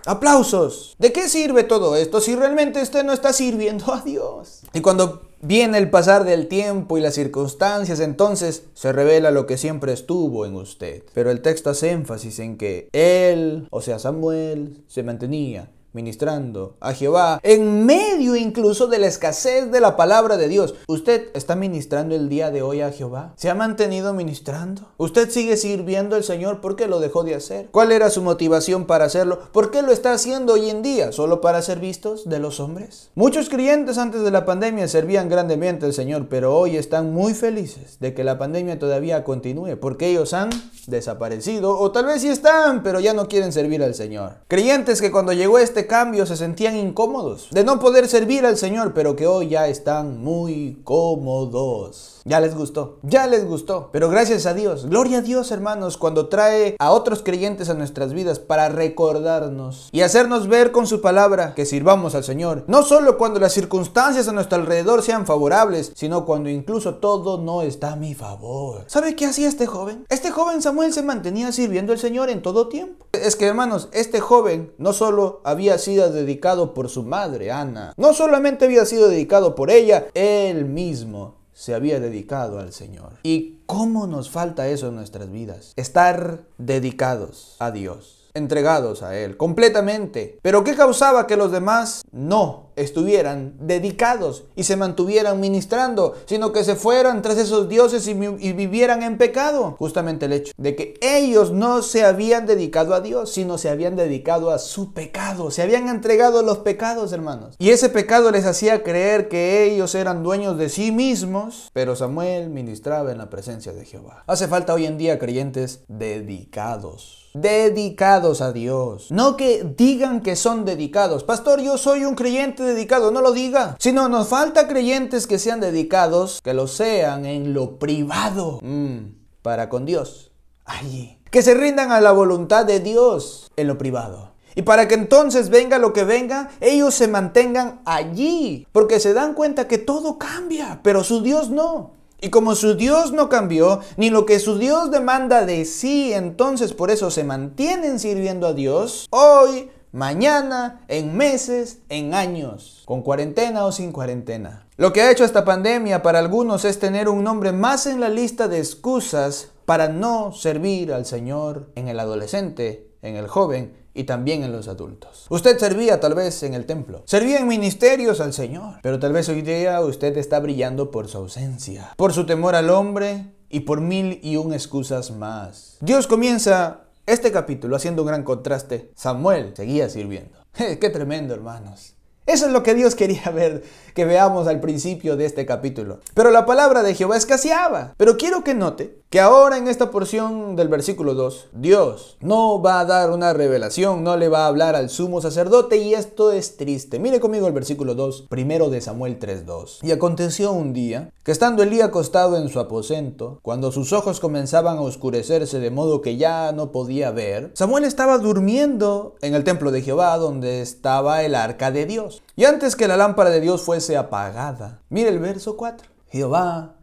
Aplausos. 0.06 0.96
¿De 0.98 1.12
qué 1.12 1.30
sirve 1.30 1.64
todo 1.64 1.96
esto 1.96 2.22
si 2.22 2.36
realmente 2.36 2.82
usted 2.82 3.04
no 3.04 3.14
está 3.14 3.34
sirviendo 3.34 3.94
a 3.94 4.02
Dios? 4.02 4.62
Y 4.74 4.82
cuando 4.82 5.22
viene 5.42 5.78
el 5.78 5.90
pasar 5.90 6.24
del 6.24 6.48
tiempo 6.48 6.98
y 6.98 7.02
las 7.02 7.16
circunstancias, 7.16 8.00
entonces 8.00 8.64
se 8.74 8.92
revela 8.92 9.32
lo 9.32 9.46
que 9.46 9.58
siempre 9.58 9.94
estuvo 9.94 10.46
en 10.46 10.56
usted. 10.56 11.04
Pero 11.14 11.32
el 11.32 11.42
texto 11.42 11.70
hace 11.70 11.92
énfasis 11.92 12.40
en 12.40 12.58
que 12.58 12.90
él, 12.94 13.68
o 13.72 13.82
sea 13.82 14.00
Samuel, 14.00 14.84
se 14.88 15.04
mantenía 15.04 15.70
ministrando 15.94 16.76
a 16.80 16.94
Jehová 16.94 17.40
en 17.44 17.86
medio 17.86 18.36
incluso 18.36 18.88
de 18.88 19.00
la 19.00 19.08
escasez 19.08 19.72
de 19.72 19.82
la 19.82 19.96
palabra 19.98 20.38
de 20.38 20.48
Dios. 20.48 20.76
¿Usted 20.88 21.30
está 21.34 21.56
ministrando 21.56 22.16
el 22.16 22.30
día 22.30 22.52
de 22.52 22.62
hoy 22.62 22.82
a 22.82 22.92
Jehová? 22.92 23.34
¿Se 23.36 23.50
ha 23.50 23.56
mantenido 23.56 24.14
ministrando? 24.14 24.90
¿Usted 24.98 25.30
sigue 25.30 25.58
sirviendo 25.58 26.16
al 26.16 26.24
Señor? 26.24 26.62
¿Por 26.62 26.76
qué 26.76 26.88
lo 26.88 27.00
dejó 27.00 27.24
de 27.24 27.36
hacer? 27.36 27.68
¿Cuál 27.72 27.92
era 27.92 28.10
su 28.10 28.22
motivación 28.22 28.86
para 28.86 29.06
hacerlo? 29.06 29.40
¿Por 29.52 29.72
qué 29.72 29.82
lo 29.82 29.92
está 29.92 30.14
haciendo 30.14 30.54
hoy 30.54 30.70
en 30.70 30.82
día? 30.82 31.12
¿Solo 31.12 31.42
para 31.42 31.62
ser 31.62 31.80
vistos 31.80 32.28
de 32.28 32.40
los 32.40 32.60
hombres? 32.60 33.10
Muchos 33.16 33.50
creyentes 33.50 33.98
antes 33.98 34.22
de 34.22 34.32
la 34.32 34.46
pandemia 34.46 34.88
servían 34.88 35.30
grandemente 35.30 35.86
al 35.86 35.94
Señor, 35.94 36.28
pero 36.30 36.58
hoy 36.58 36.78
están 36.78 37.14
muy 37.14 37.34
felices 37.34 37.98
de 38.00 38.14
que 38.14 38.24
la 38.24 38.38
pandemia 38.38 38.80
todavía 38.80 39.24
continúe 39.24 39.78
porque 39.80 40.08
ellos 40.08 40.34
han 40.34 40.50
desaparecido 40.88 41.78
o 41.78 41.92
tal 41.92 42.06
vez 42.06 42.22
sí 42.22 42.30
están, 42.30 42.84
pero 42.84 43.00
ya 43.00 43.14
no 43.14 43.28
quieren 43.28 43.52
servir 43.52 43.84
al 43.84 43.96
Señor. 43.96 44.38
Creyentes 44.48 45.02
que 45.02 45.12
cuando 45.12 45.34
llegó 45.34 45.60
este 45.60 45.81
cambio 45.88 46.26
se 46.26 46.38
sentían 46.38 46.76
incómodos 46.76 47.50
de 47.52 47.64
no 47.64 47.80
poder 47.80 48.08
servir 48.08 48.46
al 48.46 48.58
Señor, 48.58 48.94
pero 48.94 49.16
que 49.16 49.28
hoy 49.28 49.50
ya 49.50 49.68
están 49.68 50.24
muy 50.24 50.82
cómodos. 50.84 52.21
Ya 52.24 52.40
les 52.40 52.56
gustó, 52.56 53.00
ya 53.02 53.26
les 53.26 53.46
gustó. 53.46 53.90
Pero 53.92 54.10
gracias 54.10 54.46
a 54.46 54.54
Dios, 54.54 54.86
gloria 54.86 55.20
a 55.20 55.22
Dios 55.22 55.52
hermanos, 55.52 55.98
cuando 55.98 56.28
trae 56.28 56.76
a 56.80 56.92
otros 56.92 57.24
creyentes 57.24 57.70
a 57.70 57.74
nuestras 57.74 58.14
vidas 58.14 58.40
para 58.40 58.70
recordarnos 58.70 59.90
y 59.92 60.02
hacernos 60.02 60.48
ver 60.48 60.72
con 60.72 60.86
su 60.86 61.02
palabra 61.02 61.54
que 61.56 61.66
sirvamos 61.66 62.14
al 62.14 62.24
Señor. 62.24 62.64
No 62.68 62.84
solo 62.84 63.18
cuando 63.18 63.40
las 63.40 63.54
circunstancias 63.54 64.28
a 64.28 64.34
nuestro 64.34 64.60
alrededor 64.60 65.02
sean 65.02 65.26
favorables, 65.26 65.92
sino 65.96 66.26
cuando 66.26 66.50
incluso 66.50 66.96
todo 66.96 67.40
no 67.40 67.64
está 67.64 67.94
a 67.94 67.96
mi 67.96 68.14
favor. 68.14 68.84
¿Sabe 68.88 69.16
qué 69.16 69.26
hacía 69.26 69.50
este 69.50 69.66
joven? 69.66 70.06
Este 70.10 70.32
joven 70.32 70.62
Samuel 70.62 70.94
se 70.94 71.04
mantenía 71.04 71.52
sirviendo 71.52 71.92
al 71.92 72.00
Señor 72.00 72.30
en 72.30 72.42
todo 72.42 72.68
tiempo. 72.68 73.08
Es 73.14 73.36
que 73.36 73.48
hermanos, 73.48 73.90
este 73.94 74.20
joven 74.20 74.74
no 74.78 74.94
solo 74.94 75.42
había 75.44 75.78
sido 75.78 76.12
dedicado 76.12 76.74
por 76.74 76.90
su 76.90 77.04
madre, 77.04 77.52
Ana, 77.52 77.94
no 77.98 78.14
solamente 78.14 78.66
había 78.66 78.86
sido 78.86 79.10
dedicado 79.10 79.56
por 79.56 79.72
ella, 79.72 80.08
él 80.14 80.66
mismo 80.66 81.41
se 81.62 81.76
había 81.76 82.00
dedicado 82.00 82.58
al 82.58 82.74
Señor. 82.74 83.20
¿Y 83.22 83.60
cómo 83.68 84.08
nos 84.08 84.32
falta 84.32 84.68
eso 84.68 84.88
en 84.88 84.96
nuestras 84.96 85.32
vidas? 85.32 85.74
Estar 85.76 86.42
dedicados 86.58 87.56
a 87.60 87.70
Dios, 87.70 88.21
entregados 88.34 89.04
a 89.04 89.18
Él, 89.18 89.38
completamente. 89.38 90.38
¿Pero 90.42 90.64
qué 90.64 90.76
causaba 90.76 91.28
que 91.28 91.38
los 91.38 91.52
demás 91.52 92.04
no 92.12 92.72
estuvieran 92.76 93.56
dedicados 93.60 94.46
y 94.56 94.64
se 94.64 94.76
mantuvieran 94.76 95.40
ministrando, 95.40 96.16
sino 96.26 96.52
que 96.52 96.64
se 96.64 96.76
fueran 96.76 97.22
tras 97.22 97.38
esos 97.38 97.70
dioses 97.70 98.08
y, 98.08 98.14
vivieran 98.14 99.04
en 99.04 99.18
pecado. 99.18 99.76
Justamente 99.78 100.26
el 100.26 100.34
hecho 100.34 100.54
de 100.58 100.76
que 100.76 100.96
ellos 101.02 101.52
no 101.52 101.82
se 101.82 102.04
habían 102.04 102.46
dedicado 102.46 102.94
a 102.94 103.02
Dios, 103.02 103.32
sino 103.32 103.58
se 103.58 103.70
habían 103.70 103.96
dedicado 103.96 104.52
a 104.52 104.60
su 104.60 104.94
pecado, 104.94 105.52
se 105.52 105.62
habían 105.62 105.90
entregado 105.90 106.42
los 106.44 106.60
pecados, 106.60 107.12
hermanos. 107.14 107.56
Y 107.60 107.70
ese 107.70 107.90
pecado 107.90 108.32
les 108.32 108.46
hacía 108.46 108.84
creer 108.84 109.30
que 109.30 109.64
ellos 109.64 109.96
eran 109.96 110.24
dueños 110.24 110.58
de 110.58 110.70
sí 110.70 110.92
mismos, 110.92 111.70
pero 111.74 111.96
Samuel 111.96 112.50
ministraba 112.50 113.12
en 113.12 113.18
la 113.18 113.30
presencia 113.30 113.74
de 113.74 113.86
Jehová. 113.86 114.24
Hace 114.28 114.48
falta 114.48 114.74
hoy 114.74 114.86
en 114.86 114.98
día 114.98 115.20
creyentes 115.20 115.84
dedicados 115.88 117.21
dedicados 117.34 118.42
a 118.42 118.52
Dios. 118.52 119.12
No 119.12 119.38
que 119.38 119.64
digan 119.64 120.22
que 120.22 120.36
son 120.36 120.66
dedicados. 120.66 121.24
Pastor, 121.24 121.62
yo 121.62 121.78
soy 121.78 122.06
un 122.06 122.16
creyente 122.16 122.64
dedicado, 122.64 123.12
no 123.12 123.22
lo 123.22 123.32
diga. 123.32 123.76
Sino 123.80 124.10
nos 124.10 124.28
falta 124.28 124.68
creyentes 124.68 125.28
que 125.28 125.40
sean 125.40 125.60
dedicados, 125.60 126.42
que 126.42 126.54
lo 126.54 126.68
sean 126.68 127.26
en 127.26 127.54
lo 127.54 127.80
privado, 127.80 128.60
mm, 128.62 128.98
para 129.42 129.70
con 129.70 129.86
Dios, 129.86 130.32
allí. 130.66 131.20
Que 131.30 131.42
se 131.42 131.54
rindan 131.54 131.92
a 131.92 132.02
la 132.02 132.12
voluntad 132.12 132.66
de 132.66 132.80
Dios 132.80 133.50
en 133.56 133.68
lo 133.68 133.78
privado. 133.78 134.32
Y 134.56 134.64
para 134.64 134.88
que 134.88 134.96
entonces 134.96 135.50
venga 135.50 135.78
lo 135.78 135.94
que 135.94 136.04
venga, 136.04 136.50
ellos 136.60 136.94
se 136.94 137.08
mantengan 137.08 137.82
allí, 137.86 138.68
porque 138.72 139.00
se 139.00 139.14
dan 139.14 139.34
cuenta 139.34 139.68
que 139.68 139.78
todo 139.78 140.18
cambia, 140.18 140.82
pero 140.84 141.04
su 141.04 141.22
Dios 141.22 141.50
no. 141.50 142.01
Y 142.24 142.30
como 142.30 142.54
su 142.54 142.76
Dios 142.76 143.12
no 143.12 143.30
cambió, 143.30 143.80
ni 143.98 144.12
lo 144.12 144.28
que 144.28 144.40
su 144.40 144.60
Dios 144.60 144.92
demanda 144.92 145.44
de 145.44 145.66
sí, 145.66 146.14
entonces 146.14 146.72
por 146.72 146.92
eso 146.92 147.10
se 147.10 147.24
mantienen 147.24 147.98
sirviendo 147.98 148.46
a 148.46 148.54
Dios, 148.54 149.08
hoy 149.10 149.72
mañana, 149.92 150.86
en 150.88 151.18
meses, 151.18 151.80
en 151.90 152.14
años, 152.14 152.84
con 152.86 153.02
cuarentena 153.02 153.66
o 153.66 153.72
sin 153.72 153.92
cuarentena. 153.92 154.68
Lo 154.78 154.94
que 154.94 155.02
ha 155.02 155.10
hecho 155.10 155.24
esta 155.24 155.46
pandemia 155.46 156.04
para 156.04 156.20
algunos 156.20 156.64
es 156.64 156.78
tener 156.78 157.10
un 157.10 157.24
nombre 157.24 157.54
más 157.54 157.88
en 157.88 158.00
la 158.00 158.10
lista 158.10 158.48
de 158.48 158.60
excusas 158.60 159.50
para 159.66 159.88
no 159.90 160.32
servir 160.32 160.94
al 160.94 161.08
Señor 161.08 161.72
en 161.74 161.88
el 161.88 162.00
adolescente, 162.00 162.92
en 163.02 163.16
el 163.16 163.28
joven 163.28 163.81
y 163.94 164.04
también 164.04 164.44
en 164.44 164.52
los 164.52 164.68
adultos. 164.68 165.26
Usted 165.30 165.58
servía 165.58 166.00
tal 166.00 166.16
vez 166.16 166.44
en 166.44 166.54
el 166.54 166.66
templo, 166.66 167.04
servía 167.06 167.40
en 167.40 167.48
ministerios 167.48 168.22
al 168.22 168.34
Señor, 168.34 168.80
pero 168.84 169.00
tal 169.00 169.14
vez 169.14 169.30
hoy 169.30 169.42
día 169.42 169.80
usted 169.82 170.18
está 170.18 170.40
brillando 170.40 170.92
por 170.92 171.08
su 171.08 171.18
ausencia, 171.18 171.94
por 171.98 172.14
su 172.14 172.26
temor 172.26 172.56
al 172.56 172.70
hombre 172.70 173.34
y 173.50 173.62
por 173.62 173.82
mil 173.82 174.20
y 174.24 174.38
un 174.38 174.54
excusas 174.54 175.12
más. 175.12 175.78
Dios 175.82 176.08
comienza 176.08 176.86
este 177.06 177.32
capítulo, 177.32 177.76
haciendo 177.76 178.04
un 178.04 178.08
gran 178.08 178.24
contraste, 178.24 178.92
Samuel 178.96 179.54
seguía 179.56 179.90
sirviendo. 179.90 180.38
¡Qué 180.54 180.90
tremendo, 180.90 181.34
hermanos! 181.34 181.96
Eso 182.28 182.46
es 182.46 182.52
lo 182.54 182.64
que 182.64 182.76
Dios 182.76 182.96
quería 182.96 183.30
ver, 183.34 183.64
que 183.94 184.06
veamos 184.06 184.48
al 184.48 184.60
principio 184.60 185.18
de 185.18 185.26
este 185.26 185.46
capítulo. 185.46 186.00
Pero 186.14 186.32
la 186.32 186.46
palabra 186.46 186.84
de 186.84 186.96
Jehová 186.96 187.18
escaseaba. 187.18 187.94
Pero 187.98 188.18
quiero 188.18 188.44
que 188.44 188.54
note 188.54 189.01
que 189.12 189.20
ahora 189.20 189.58
en 189.58 189.68
esta 189.68 189.92
porción 189.92 190.56
del 190.56 190.70
versículo 190.70 191.16
2, 191.16 191.50
Dios 191.52 192.16
no 192.22 192.62
va 192.62 192.80
a 192.80 192.86
dar 192.86 193.12
una 193.12 193.34
revelación, 193.34 194.06
no 194.06 194.16
le 194.16 194.30
va 194.30 194.46
a 194.46 194.48
hablar 194.48 194.74
al 194.74 194.90
sumo 194.90 195.20
sacerdote 195.20 195.76
y 195.76 195.94
esto 195.94 196.32
es 196.32 196.56
triste. 196.56 196.98
Mire 196.98 197.20
conmigo 197.20 197.46
el 197.46 197.52
versículo 197.52 197.94
2, 197.94 198.28
primero 198.30 198.70
de 198.70 198.80
Samuel 198.80 199.20
3.2. 199.20 199.80
Y 199.82 199.92
aconteció 199.92 200.54
un 200.54 200.72
día 200.72 201.12
que 201.24 201.34
estando 201.34 201.62
Elí 201.62 201.82
acostado 201.82 202.38
en 202.38 202.48
su 202.48 202.62
aposento, 202.62 203.42
cuando 203.42 203.74
sus 203.74 203.92
ojos 203.92 204.22
comenzaban 204.22 204.78
a 204.78 204.82
oscurecerse 204.82 205.60
de 205.60 205.72
modo 205.72 206.00
que 206.00 206.16
ya 206.16 206.54
no 206.54 206.72
podía 206.72 207.12
ver, 207.12 207.52
Samuel 207.54 207.84
estaba 207.84 208.18
durmiendo 208.18 209.16
en 209.22 209.36
el 209.36 209.44
templo 209.44 209.72
de 209.72 209.82
Jehová 209.82 210.18
donde 210.20 210.62
estaba 210.62 211.22
el 211.24 211.36
arca 211.36 211.70
de 211.70 211.86
Dios. 211.86 212.24
Y 212.38 212.46
antes 212.46 212.78
que 212.78 212.88
la 212.88 212.96
lámpara 212.96 213.30
de 213.30 213.42
Dios 213.42 213.62
fuese 213.62 213.98
apagada, 213.98 214.84
mire 214.88 215.10
el 215.10 215.20
verso 215.20 215.58
4. 215.58 215.86
Jehová 216.08 216.78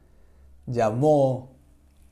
llamó 0.67 1.58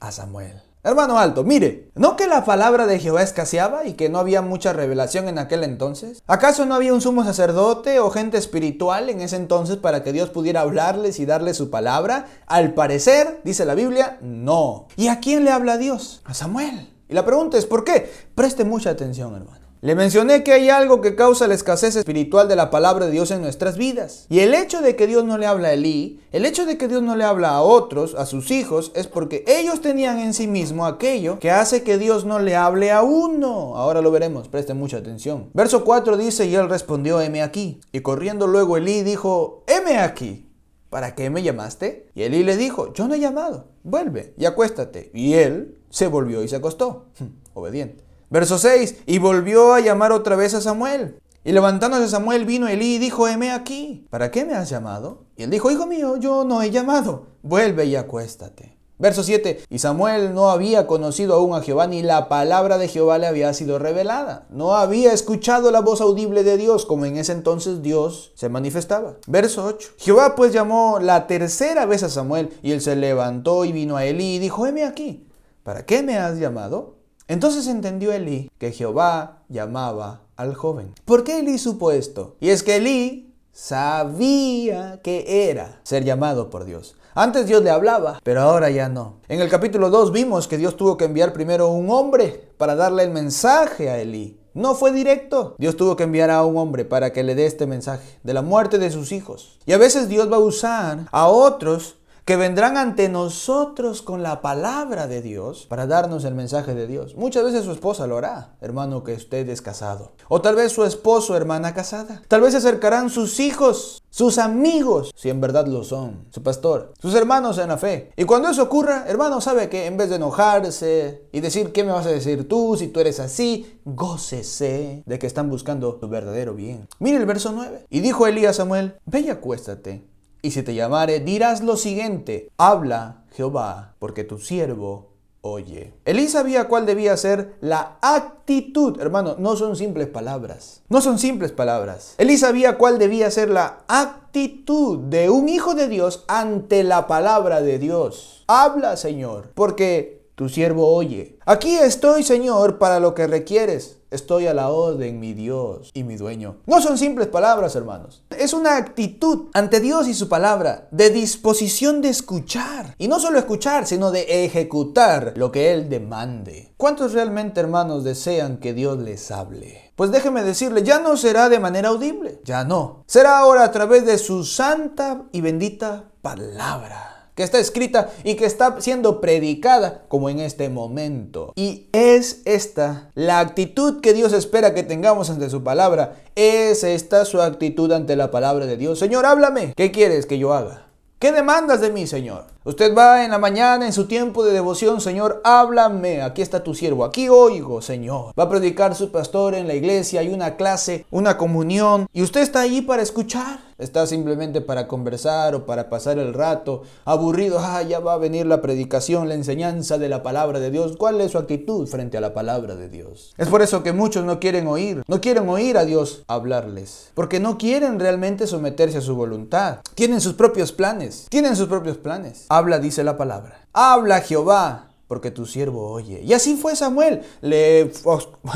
a 0.09 0.13
Samuel. 0.13 0.63
Hermano 0.87 1.19
alto, 1.19 1.43
mire, 1.43 1.91
¿no 1.97 2.15
que 2.15 2.29
la 2.29 2.45
palabra 2.45 2.87
de 2.87 3.01
Jehová 3.01 3.23
escaseaba 3.23 3.87
y 3.87 3.95
que 3.95 4.09
no 4.09 4.21
había 4.21 4.41
mucha 4.41 4.73
revelación 4.73 5.27
en 5.27 5.37
aquel 5.39 5.65
entonces? 5.65 6.23
¿Acaso 6.29 6.65
no 6.65 6.77
había 6.77 6.95
un 6.95 7.01
sumo 7.01 7.25
sacerdote 7.25 7.99
o 7.99 8.11
gente 8.11 8.39
espiritual 8.39 9.11
en 9.11 9.21
ese 9.21 9.35
entonces 9.35 9.79
para 9.79 10.05
que 10.05 10.13
Dios 10.13 10.31
pudiera 10.31 10.61
hablarles 10.61 11.19
y 11.19 11.27
darles 11.27 11.57
su 11.57 11.71
palabra? 11.71 12.27
Al 12.47 12.73
parecer, 12.75 13.41
dice 13.43 13.65
la 13.65 13.75
Biblia, 13.75 14.19
no. 14.23 14.87
¿Y 14.97 15.09
a 15.09 15.19
quién 15.19 15.45
le 15.45 15.51
habla 15.51 15.77
Dios? 15.77 16.23
A 16.25 16.35
Samuel. 16.35 16.89
Y 17.09 17.15
la 17.15 17.25
pregunta 17.25 17.59
es, 17.59 17.67
¿por 17.67 17.83
qué? 17.83 18.09
Preste 18.37 18.65
mucha 18.65 18.91
atención, 18.91 19.35
hermano. 19.35 19.66
Le 19.87 19.95
mencioné 19.95 20.43
que 20.43 20.53
hay 20.53 20.69
algo 20.69 21.01
que 21.01 21.15
causa 21.15 21.47
la 21.47 21.55
escasez 21.55 21.95
espiritual 21.95 22.49
de 22.49 22.57
la 22.57 22.71
palabra 22.71 23.07
de 23.07 23.13
Dios 23.13 23.31
en 23.31 23.41
nuestras 23.41 23.77
vidas. 23.77 24.27
Y 24.29 24.41
el 24.41 24.53
hecho 24.53 24.83
de 24.83 24.97
que 24.97 25.07
Dios 25.07 25.25
no 25.25 25.39
le 25.39 25.47
habla 25.47 25.69
a 25.69 25.75
Elí, 25.75 26.21
el 26.33 26.45
hecho 26.45 26.67
de 26.67 26.77
que 26.77 26.89
Dios 26.89 27.05
no 27.05 27.15
le 27.15 27.23
habla 27.23 27.51
a 27.51 27.63
otros, 27.63 28.17
a 28.17 28.27
sus 28.27 28.51
hijos, 28.51 28.91
es 28.97 29.07
porque 29.07 29.45
ellos 29.47 29.81
tenían 29.81 30.19
en 30.19 30.35
sí 30.35 30.49
mismo 30.49 30.87
aquello 30.87 31.39
que 31.39 31.53
hace 31.53 31.85
que 31.85 31.99
Dios 31.99 32.25
no 32.25 32.41
le 32.41 32.57
hable 32.57 32.91
a 32.91 33.05
uno. 33.05 33.77
Ahora 33.77 34.03
lo 34.03 34.11
veremos, 34.11 34.49
presten 34.49 34.77
mucha 34.77 34.97
atención. 34.97 35.51
Verso 35.55 35.85
4 35.85 36.17
dice, 36.17 36.47
y 36.47 36.57
él 36.57 36.69
respondió, 36.69 37.21
heme 37.21 37.41
aquí. 37.41 37.81
Y 37.93 38.01
corriendo 38.01 38.49
luego 38.49 38.79
Elí 38.79 39.05
dijo, 39.05 39.63
heme 39.69 39.99
aquí. 39.99 40.43
¿para 40.91 41.15
qué 41.15 41.31
me 41.31 41.45
llamaste? 41.45 42.09
Y 42.15 42.23
Elí 42.23 42.43
le 42.43 42.57
dijo, 42.57 42.93
yo 42.93 43.07
no 43.07 43.15
he 43.15 43.21
llamado, 43.21 43.69
vuelve 43.85 44.35
y 44.37 44.47
acuéstate. 44.47 45.13
Y 45.15 45.35
él 45.35 45.79
se 45.91 46.09
volvió 46.09 46.43
y 46.43 46.49
se 46.49 46.57
acostó, 46.57 47.07
obediente. 47.55 48.06
Verso 48.29 48.59
6, 48.59 49.03
y 49.07 49.19
volvió 49.19 49.75
a 49.75 49.81
llamar 49.81 50.13
otra 50.13 50.37
vez 50.37 50.55
a 50.55 50.61
Samuel. 50.61 51.21
Y 51.45 51.53
levantándose 51.53 52.09
Samuel 52.09 52.45
vino 52.45 52.67
Elí 52.67 52.97
y 52.97 52.99
dijo, 52.99 53.29
heme 53.29 53.53
aquí, 53.53 54.07
¿para 54.11 54.33
qué 54.33 54.45
me 54.45 54.55
has 54.55 54.69
llamado? 54.69 55.27
Y 55.37 55.45
él 55.45 55.51
dijo, 55.51 55.71
hijo 55.71 55.87
mío, 55.87 56.17
yo 56.17 56.43
no 56.43 56.61
he 56.61 56.73
llamado, 56.73 57.27
vuelve 57.43 57.85
y 57.85 57.95
acuéstate. 57.95 58.77
Verso 58.99 59.23
7. 59.23 59.65
Y 59.69 59.79
Samuel 59.79 60.35
no 60.35 60.51
había 60.51 60.87
conocido 60.87 61.35
aún 61.35 61.55
a 61.55 61.61
Jehová, 61.61 61.87
ni 61.87 62.03
la 62.03 62.29
palabra 62.29 62.79
de 62.79 62.89
Jehová 62.89 63.19
le 63.19 63.27
había 63.27 63.53
sido 63.53 63.79
revelada. 63.79 64.47
No 64.51 64.75
había 64.75 65.13
escuchado 65.13 65.71
la 65.71 65.81
voz 65.81 66.01
audible 66.01 66.43
de 66.45 66.57
Dios, 66.57 66.87
como 66.87 67.05
en 67.05 67.19
ese 67.19 67.33
entonces 67.33 67.83
Dios 67.83 68.33
se 68.35 68.49
manifestaba. 68.49 69.17
Verso 69.27 69.67
8. 69.67 69.91
Jehová 69.99 70.35
pues 70.35 70.53
llamó 70.53 70.99
la 70.99 71.27
tercera 71.27 71.85
vez 71.85 72.03
a 72.03 72.09
Samuel, 72.09 72.59
y 72.63 72.73
él 72.73 72.81
se 72.81 72.97
levantó 72.97 73.67
y 73.67 73.73
vino 73.73 73.97
a 73.97 74.05
Elí 74.07 74.37
y 74.37 74.39
dijo, 74.39 74.67
heme 74.67 74.85
aquí, 74.85 75.29
¿para 75.63 75.85
qué 75.85 76.03
me 76.03 76.17
has 76.17 76.39
llamado? 76.39 76.96
Entonces 77.29 77.67
entendió 77.67 78.13
Elí 78.13 78.51
que 78.59 78.71
Jehová 78.71 79.43
llamaba 79.49 80.21
al 80.37 80.55
joven. 80.55 80.95
¿Por 81.05 81.25
qué 81.25 81.41
Elí 81.41 81.59
supo 81.59 81.91
esto? 81.91 82.37
Y 82.39 82.51
es 82.51 82.63
que 82.63 82.77
Elí 82.77 83.35
sabía 83.53 85.01
que 85.03 85.51
era 85.51 85.81
ser 85.83 86.05
llamado 86.05 86.51
por 86.51 86.65
Dios. 86.65 86.95
Antes 87.17 87.47
Dios 87.47 87.65
le 87.65 87.71
hablaba, 87.71 88.21
pero 88.23 88.43
ahora 88.43 88.71
ya 88.71 88.89
no. 88.89 89.15
En 89.27 89.41
el 89.41 89.49
capítulo 89.49 89.91
2 89.91 90.13
vimos 90.13 90.47
que 90.47 90.59
Dios 90.59 90.77
tuvo 90.77 90.97
que 90.97 91.07
enviar 91.07 91.33
primero 91.33 91.69
un 91.71 91.91
hombre 91.91 92.53
para 92.59 92.77
darle 92.77 93.03
el 93.03 93.11
mensaje 93.11 93.91
a 93.91 93.99
Elí. 93.99 94.39
No 94.55 94.77
fue 94.77 94.93
directo. 94.93 95.57
Dios 95.59 95.77
tuvo 95.77 95.97
que 95.97 96.05
enviar 96.05 96.31
a 96.31 96.45
un 96.45 96.57
hombre 96.57 96.85
para 96.85 97.13
que 97.13 97.25
le 97.25 97.35
dé 97.35 97.47
este 97.47 97.67
mensaje 97.67 98.21
de 98.23 98.35
la 98.35 98.43
muerte 98.43 98.79
de 98.79 98.91
sus 98.93 99.11
hijos. 99.11 99.59
Y 99.67 99.73
a 99.73 99.79
veces 99.79 100.09
Dios 100.09 100.31
va 100.31 100.37
a 100.37 100.41
usar 100.41 101.09
a 101.11 101.27
otros 101.27 101.97
que 102.27 102.35
vendrán 102.35 102.77
ante 102.77 103.09
nosotros 103.09 104.03
con 104.03 104.25
la 104.25 104.43
palabra 104.43 105.07
de 105.07 105.23
Dios 105.23 105.65
para 105.69 105.87
darnos 105.87 106.25
el 106.25 106.35
mensaje 106.35 106.75
de 106.75 106.89
Dios. 106.89 107.15
Muchas 107.15 107.45
veces 107.45 107.65
su 107.65 107.71
esposa 107.71 108.09
lo 108.09 108.19
hará, 108.19 108.57
hermano 108.61 109.05
que 109.05 109.13
usted 109.13 109.49
es 109.49 109.63
casado. 109.63 110.11
O 110.27 110.43
tal 110.43 110.57
vez 110.57 110.73
su 110.73 110.83
esposo, 110.83 111.37
hermana 111.37 111.73
casada. 111.73 112.23
Tal 112.27 112.41
vez 112.41 112.51
se 112.51 112.57
acercarán 112.57 113.11
sus 113.11 113.39
hijos, 113.39 114.03
sus 114.11 114.39
amigos, 114.39 115.13
si 115.15 115.31
en 115.31 115.41
verdad 115.41 115.69
lo 115.69 115.85
son, 115.85 116.27
su 116.33 116.43
pastor, 116.43 116.95
sus 117.01 117.15
hermanos 117.15 117.59
en 117.59 117.69
la 117.69 117.79
fe. 117.79 118.11
Y 118.17 118.25
cuando 118.25 118.49
eso 118.49 118.65
ocurra, 118.65 119.05
hermano, 119.07 119.41
sabe 119.41 119.69
que 119.69 119.87
en 119.87 119.97
vez 119.97 120.11
de 120.11 120.17
enojarse 120.17 121.29
y 121.31 121.39
decir, 121.39 121.71
¿qué 121.71 121.85
me 121.85 121.93
vas 121.93 122.07
a 122.07 122.11
decir 122.11 122.49
tú 122.49 122.75
si 122.77 122.89
tú 122.89 122.99
eres 122.99 123.21
así? 123.21 123.79
Gócese 123.85 125.05
de 125.07 125.19
que 125.21 125.29
están 125.29 125.49
buscando 125.49 125.95
tu 125.95 126.09
verdadero 126.09 126.55
bien. 126.55 126.89
Mire 126.99 127.19
el 127.19 127.27
verso 127.27 127.53
9. 127.53 127.87
Y 127.89 128.01
dijo 128.01 128.27
Elías 128.27 128.57
a 128.57 128.63
Samuel, 128.65 128.97
ve 129.05 129.21
y 129.21 129.31
acuéstate 129.31 130.16
y 130.47 130.53
si 130.53 130.63
te 130.63 130.77
llamare, 130.77 131.19
dirás 131.19 131.61
lo 131.61 131.77
siguiente, 131.77 132.53
habla 132.57 133.25
Jehová, 133.33 133.97
porque 133.99 134.23
tu 134.23 134.39
siervo 134.39 135.17
oye. 135.41 135.93
Elí 136.05 136.29
sabía 136.29 136.69
cuál 136.69 136.87
debía 136.87 137.17
ser 137.17 137.57
la 137.61 137.99
actitud, 138.01 139.01
hermano, 139.01 139.35
no 139.41 139.57
son 139.57 139.75
simples 139.75 140.07
palabras, 140.07 140.83
no 140.89 141.01
son 141.01 141.19
simples 141.19 141.51
palabras. 141.51 142.15
Elí 142.19 142.37
sabía 142.37 142.79
cuál 142.79 142.99
debía 142.99 143.29
ser 143.33 143.51
la 143.51 143.81
actitud 143.89 144.99
de 144.99 145.31
un 145.31 145.49
hijo 145.49 145.75
de 145.75 145.89
Dios 145.89 146.25
ante 146.29 146.85
la 146.85 147.09
palabra 147.09 147.61
de 147.61 147.81
Dios. 147.81 148.45
Habla, 148.47 148.97
Señor, 148.97 149.51
porque 149.53 150.16
tu 150.37 150.51
siervo 150.51 150.95
oye. 150.95 151.39
Aquí 151.47 151.77
estoy, 151.77 152.23
Señor, 152.23 152.79
para 152.79 153.01
lo 153.01 153.15
que 153.15 153.27
requieres. 153.27 153.97
Estoy 154.11 154.47
a 154.47 154.55
la 154.55 154.69
orden, 154.69 155.19
mi 155.19 155.33
Dios 155.33 155.91
y 155.93 156.05
mi 156.05 156.17
dueño. 156.17 156.59
No 156.67 156.81
son 156.81 156.97
simples 156.97 157.27
palabras, 157.27 157.75
hermanos. 157.75 158.23
Es 158.31 158.53
una 158.53 158.77
actitud 158.77 159.49
ante 159.55 159.81
Dios 159.81 160.07
y 160.07 160.15
su 160.15 160.29
palabra, 160.29 160.89
de 160.93 161.11
disposición 161.11 162.03
de 162.03 162.11
escuchar. 162.11 162.95
Y 162.99 163.09
no 163.09 163.19
solo 163.19 163.39
escuchar, 163.39 163.87
sino 163.87 164.11
de 164.11 164.45
ejecutar 164.45 165.33
lo 165.37 165.51
que 165.51 165.73
Él 165.73 165.89
demande. 165.89 166.75
¿Cuántos 166.77 167.15
realmente, 167.15 167.59
hermanos, 167.59 168.05
desean 168.05 168.59
que 168.59 168.75
Dios 168.75 168.99
les 168.99 169.31
hable? 169.31 169.93
Pues 169.97 170.13
déjeme 170.13 170.43
decirle, 170.43 170.83
ya 170.83 171.01
no 171.01 171.17
será 171.17 171.49
de 171.49 171.59
manera 171.59 171.89
audible, 171.89 172.41
ya 172.45 172.63
no. 172.63 173.05
Será 173.07 173.39
ahora 173.39 173.65
a 173.65 173.73
través 173.73 174.05
de 174.05 174.19
su 174.19 174.45
santa 174.45 175.25
y 175.33 175.41
bendita 175.41 176.11
palabra 176.21 177.16
que 177.37 177.45
está 177.45 177.61
escrita 177.61 178.11
y 178.25 178.35
que 178.35 178.47
está 178.47 178.81
siendo 178.81 179.21
predicada 179.21 180.03
como 180.09 180.29
en 180.29 180.41
este 180.41 180.69
momento. 180.69 181.53
Y 181.55 181.87
es 181.93 182.43
esta 182.47 183.11
la 183.15 183.39
actitud 183.39 184.01
que 184.01 184.15
Dios 184.15 184.33
espera 184.33 184.75
que 184.75 184.83
tengamos 184.83 185.31
ante 185.31 185.51
su 185.51 185.63
palabra. 185.63 186.17
Es 186.35 186.83
esta 186.83 187.25
su 187.25 187.41
actitud 187.41 187.93
ante 187.93 188.17
la 188.17 188.31
palabra 188.31 188.67
de 188.67 188.77
Dios. 188.77 188.99
Señor, 188.99 189.27
háblame. 189.27 189.75
¿Qué 189.77 189.93
quieres 189.93 190.27
que 190.27 190.39
yo 190.39 190.55
haga? 190.55 190.87
¿Qué 191.19 191.33
demandas 191.33 191.81
de 191.81 191.91
mí, 191.91 192.07
Señor? 192.07 192.45
Usted 192.65 192.95
va 192.95 193.25
en 193.25 193.31
la 193.31 193.39
mañana, 193.39 193.87
en 193.87 193.93
su 193.93 194.07
tiempo 194.07 194.45
de 194.45 194.53
devoción, 194.53 195.01
Señor, 195.01 195.41
háblame. 195.45 196.21
Aquí 196.21 196.43
está 196.43 196.63
tu 196.63 196.75
siervo, 196.75 197.05
aquí 197.05 197.29
oigo, 197.29 197.81
Señor. 197.81 198.39
Va 198.39 198.45
a 198.45 198.49
predicar 198.51 198.95
su 198.95 199.11
pastor 199.11 199.55
en 199.55 199.67
la 199.67 199.75
iglesia, 199.75 200.21
hay 200.21 200.29
una 200.29 200.57
clase, 200.57 201.07
una 201.11 201.39
comunión, 201.39 202.07
y 202.13 202.23
usted 202.23 202.43
está 202.43 202.61
ahí 202.61 202.83
para 202.83 203.03
escuchar. 203.03 203.66
Está 203.79 204.07
simplemente 204.07 204.63
para 204.63 204.89
conversar 204.89 205.55
o 205.55 205.67
para 205.67 205.91
pasar 205.91 206.19
el 206.19 206.33
rato, 206.33 206.83
aburrido, 207.05 207.59
ah, 207.61 207.83
ya 207.83 208.01
va 208.01 208.15
a 208.15 208.19
venir 208.19 208.47
la 208.47 208.63
predicación, 208.63 209.29
la 209.29 209.35
enseñanza 209.35 209.99
de 209.99 210.09
la 210.09 210.23
palabra 210.23 210.61
de 210.61 210.71
Dios. 210.71 210.97
¿Cuál 210.97 211.21
es 211.21 211.33
su 211.33 211.39
actitud 211.39 211.87
frente 211.87 212.17
a 212.17 212.23
la 212.23 212.33
palabra 212.33 212.75
de 212.75 212.89
Dios? 212.89 213.35
Es 213.37 213.49
por 213.49 213.61
eso 213.61 213.83
que 213.83 213.93
muchos 213.93 214.25
no 214.25 214.41
quieren 214.41 214.67
oír, 214.67 215.03
no 215.07 215.21
quieren 215.21 215.47
oír 215.51 215.77
a 215.77 215.85
Dios 215.85 216.25
hablarles, 216.27 217.11
porque 217.13 217.39
no 217.39 217.59
quieren 217.59 218.01
realmente 218.01 218.47
someterse 218.47 218.99
a 218.99 219.03
su 219.03 219.15
voluntad. 219.15 219.81
Tienen 219.95 220.23
sus 220.23 220.33
propios 220.33 220.73
planes, 220.73 221.27
tienen 221.29 221.55
sus 221.55 221.69
propios 221.69 221.99
planes. 221.99 222.47
Habla, 222.49 222.79
dice 222.79 223.05
la 223.05 223.19
palabra. 223.19 223.61
Habla 223.75 224.23
Jehová, 224.23 224.89
porque 225.09 225.31
tu 225.31 225.47
siervo 225.47 225.91
oye. 225.91 226.21
Y 226.23 226.33
así 226.33 226.57
fue 226.57 226.77
Samuel. 226.77 227.23
Le 227.41 227.83